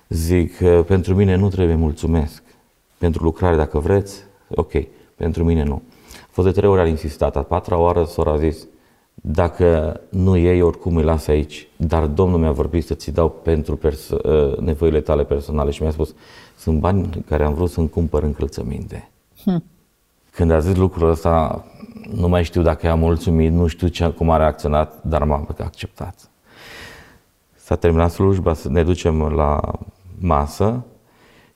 Zic, 0.09 0.57
pentru 0.85 1.15
mine 1.15 1.35
nu 1.35 1.49
trebuie 1.49 1.75
mulțumesc. 1.75 2.43
Pentru 2.97 3.23
lucrare, 3.23 3.55
dacă 3.55 3.79
vreți, 3.79 4.23
ok. 4.49 4.71
Pentru 5.15 5.43
mine 5.43 5.63
nu. 5.63 5.81
A 6.21 6.29
fost 6.31 6.47
de 6.47 6.53
trei 6.53 6.69
ori 6.69 6.81
am 6.81 6.87
insistat. 6.87 7.35
A 7.35 7.41
patra 7.41 7.77
oară 7.77 8.03
sora 8.03 8.31
a 8.31 8.37
zis, 8.37 8.67
dacă 9.15 9.99
nu 10.09 10.35
iei, 10.35 10.61
oricum 10.61 10.95
îi 10.95 11.03
las 11.03 11.27
aici. 11.27 11.67
Dar 11.75 12.05
Domnul 12.05 12.39
mi-a 12.39 12.51
vorbit 12.51 12.85
să-ți 12.85 13.11
dau 13.11 13.29
pentru 13.29 13.77
perso- 13.77 14.23
ă, 14.23 14.55
nevoile 14.59 15.01
tale 15.01 15.23
personale 15.23 15.71
și 15.71 15.81
mi-a 15.81 15.91
spus, 15.91 16.13
sunt 16.57 16.79
bani 16.79 17.09
care 17.27 17.43
am 17.43 17.53
vrut 17.53 17.69
să-mi 17.69 17.89
cumpăr 17.89 18.23
încălțăminte. 18.23 19.09
Hmm. 19.43 19.63
Când 20.31 20.51
a 20.51 20.59
zis 20.59 20.75
lucrul 20.75 21.09
ăsta, 21.09 21.65
nu 22.15 22.27
mai 22.27 22.43
știu 22.43 22.61
dacă 22.61 22.85
i-am 22.85 22.99
mulțumit, 22.99 23.51
nu 23.51 23.67
știu 23.67 23.87
ce, 23.87 24.07
cum 24.09 24.29
a 24.29 24.37
reacționat, 24.37 25.03
dar 25.03 25.23
m-am 25.23 25.55
acceptat. 25.59 26.29
S-a 27.55 27.75
terminat 27.75 28.11
slujba, 28.11 28.53
să 28.53 28.69
ne 28.69 28.83
ducem 28.83 29.21
la 29.21 29.71
masă 30.19 30.83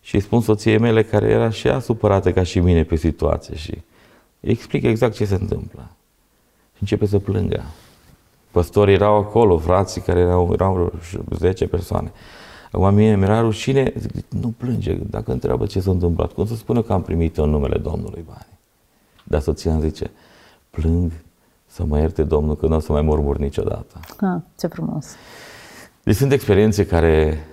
și 0.01 0.15
îi 0.15 0.21
spun 0.21 0.41
soției 0.41 0.77
mele, 0.77 1.03
care 1.03 1.27
era 1.27 1.49
și 1.49 1.67
ea 1.67 1.79
supărată 1.79 2.31
ca 2.31 2.43
și 2.43 2.59
mine 2.59 2.83
pe 2.83 2.95
situație 2.95 3.55
și 3.55 3.71
îi 4.39 4.51
explic 4.51 4.83
exact 4.83 5.13
ce 5.13 5.25
se 5.25 5.35
întâmplă. 5.35 5.91
Și 6.79 6.85
începe 6.85 7.05
să 7.05 7.19
plângă. 7.19 7.63
Păstorii 8.51 8.93
erau 8.93 9.15
acolo, 9.15 9.57
frații 9.57 10.01
care 10.01 10.19
erau, 10.19 10.49
erau 10.53 10.93
10 11.37 11.67
persoane. 11.67 12.11
Acum 12.71 12.93
mie 12.93 13.15
mi-era 13.15 13.39
rușine, 13.39 13.93
zic, 13.97 14.11
nu 14.29 14.53
plânge, 14.57 14.93
dacă 14.93 15.31
întreabă 15.31 15.65
ce 15.65 15.79
s-a 15.79 15.91
întâmplat, 15.91 16.31
cum 16.31 16.45
să 16.45 16.55
spună 16.55 16.81
că 16.81 16.93
am 16.93 17.01
primit 17.01 17.37
în 17.37 17.49
numele 17.49 17.77
Domnului 17.77 18.23
bani. 18.27 18.59
Dar 19.23 19.41
soția 19.41 19.71
îmi 19.71 19.81
zice, 19.81 20.11
plâng 20.69 21.11
să 21.65 21.83
mă 21.83 21.99
ierte 21.99 22.23
Domnul 22.23 22.55
că 22.55 22.67
nu 22.67 22.75
o 22.75 22.79
să 22.79 22.91
mai 22.91 23.01
murmur 23.01 23.37
niciodată. 23.37 23.99
Ah, 24.19 24.41
ce 24.59 24.67
frumos! 24.67 25.07
Deci 26.03 26.15
sunt 26.15 26.31
experiențe 26.31 26.85
care 26.85 27.45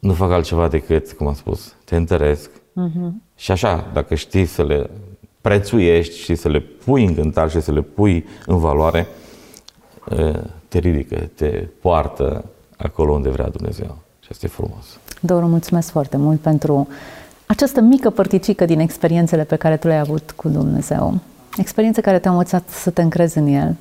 nu 0.00 0.12
fac 0.12 0.30
altceva 0.30 0.68
decât, 0.68 1.12
cum 1.12 1.26
am 1.26 1.34
spus, 1.34 1.74
te 1.84 1.96
întăresc 1.96 2.50
uh-huh. 2.50 3.10
și 3.36 3.50
așa, 3.50 3.90
dacă 3.92 4.14
știi 4.14 4.44
să 4.44 4.64
le 4.64 4.90
prețuiești 5.42 6.18
și 6.18 6.34
să 6.34 6.48
le 6.48 6.60
pui 6.60 7.04
în 7.04 7.14
cântar 7.14 7.50
și 7.50 7.60
să 7.60 7.72
le 7.72 7.80
pui 7.80 8.26
în 8.46 8.58
valoare, 8.58 9.06
te 10.68 10.78
ridică, 10.78 11.28
te 11.34 11.66
poartă 11.80 12.44
acolo 12.76 13.12
unde 13.12 13.28
vrea 13.28 13.48
Dumnezeu. 13.48 13.98
Și 14.20 14.28
asta 14.30 14.46
e 14.46 14.48
frumos. 14.48 14.98
Doru, 15.20 15.46
mulțumesc 15.46 15.90
foarte 15.90 16.16
mult 16.16 16.40
pentru 16.40 16.88
această 17.46 17.80
mică 17.80 18.10
părticică 18.10 18.64
din 18.64 18.80
experiențele 18.80 19.44
pe 19.44 19.56
care 19.56 19.76
tu 19.76 19.86
le-ai 19.86 19.98
avut 19.98 20.32
cu 20.36 20.48
Dumnezeu. 20.48 21.18
Experiențe 21.56 22.00
care 22.00 22.18
te-au 22.18 22.32
învățat 22.32 22.68
să 22.68 22.90
te 22.90 23.02
încrezi 23.02 23.38
în 23.38 23.46
El, 23.46 23.76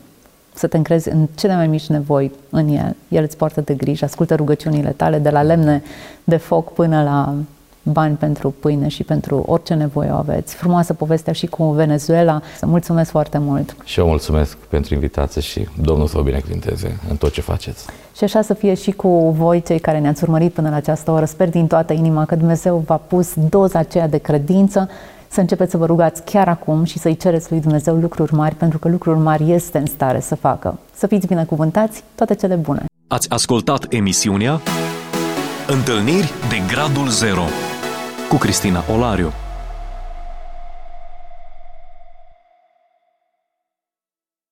să 0.53 0.67
te 0.67 0.77
încrezi 0.77 1.09
în 1.09 1.27
cele 1.35 1.55
mai 1.55 1.67
mici 1.67 1.87
nevoi 1.87 2.31
în 2.49 2.67
El. 2.67 2.95
El 3.07 3.23
îți 3.23 3.37
poartă 3.37 3.61
de 3.61 3.73
grijă, 3.73 4.05
ascultă 4.05 4.35
rugăciunile 4.35 4.89
tale, 4.89 5.19
de 5.19 5.29
la 5.29 5.41
lemne 5.41 5.83
de 6.23 6.37
foc 6.37 6.73
până 6.73 7.03
la 7.03 7.35
bani 7.83 8.15
pentru 8.15 8.53
pâine 8.59 8.87
și 8.87 9.03
pentru 9.03 9.43
orice 9.47 9.73
nevoie 9.73 10.11
o 10.11 10.15
aveți. 10.15 10.55
Frumoasă 10.55 10.93
povestea 10.93 11.33
și 11.33 11.45
cu 11.45 11.63
Venezuela. 11.63 12.41
Să 12.57 12.65
mulțumesc 12.65 13.09
foarte 13.09 13.37
mult. 13.37 13.75
Și 13.83 13.99
eu 13.99 14.07
mulțumesc 14.07 14.57
pentru 14.57 14.93
invitație 14.93 15.41
și 15.41 15.67
Domnul 15.81 16.07
să 16.07 16.17
vă 16.17 16.23
binecuvinteze 16.23 16.99
în 17.09 17.15
tot 17.15 17.31
ce 17.31 17.41
faceți. 17.41 17.85
Și 18.15 18.23
așa 18.23 18.41
să 18.41 18.53
fie 18.53 18.73
și 18.73 18.91
cu 18.91 19.35
voi, 19.37 19.61
cei 19.61 19.79
care 19.79 19.99
ne-ați 19.99 20.23
urmărit 20.23 20.53
până 20.53 20.69
la 20.69 20.75
această 20.75 21.11
oră. 21.11 21.25
Sper 21.25 21.49
din 21.49 21.67
toată 21.67 21.93
inima 21.93 22.25
că 22.25 22.35
Dumnezeu 22.35 22.83
v-a 22.85 22.97
pus 22.97 23.33
doza 23.49 23.79
aceea 23.79 24.07
de 24.07 24.17
credință 24.17 24.89
să 25.27 25.39
începeți 25.39 25.71
să 25.71 25.77
vă 25.77 25.85
rugați 25.85 26.23
chiar 26.23 26.47
acum 26.47 26.83
și 26.83 26.99
să-i 26.99 27.17
cereți 27.17 27.51
lui 27.51 27.59
Dumnezeu 27.59 27.95
lucruri 27.95 28.33
mari, 28.33 28.55
pentru 28.55 28.79
că 28.79 28.87
lucruri 28.87 29.19
mari 29.19 29.51
este 29.51 29.77
în 29.77 29.85
stare 29.85 30.19
să 30.19 30.35
facă. 30.35 30.79
Să 30.93 31.07
fiți 31.07 31.27
binecuvântați, 31.27 32.03
toate 32.15 32.35
cele 32.35 32.55
bune! 32.55 32.85
Ați 33.07 33.29
ascultat 33.29 33.85
emisiunea 33.89 34.61
Întâlniri 35.67 36.33
de 36.49 36.61
Gradul 36.67 37.07
Zero 37.07 37.43
ku 38.31 38.39
Kristina 38.39 38.79
Olarju. 38.87 39.50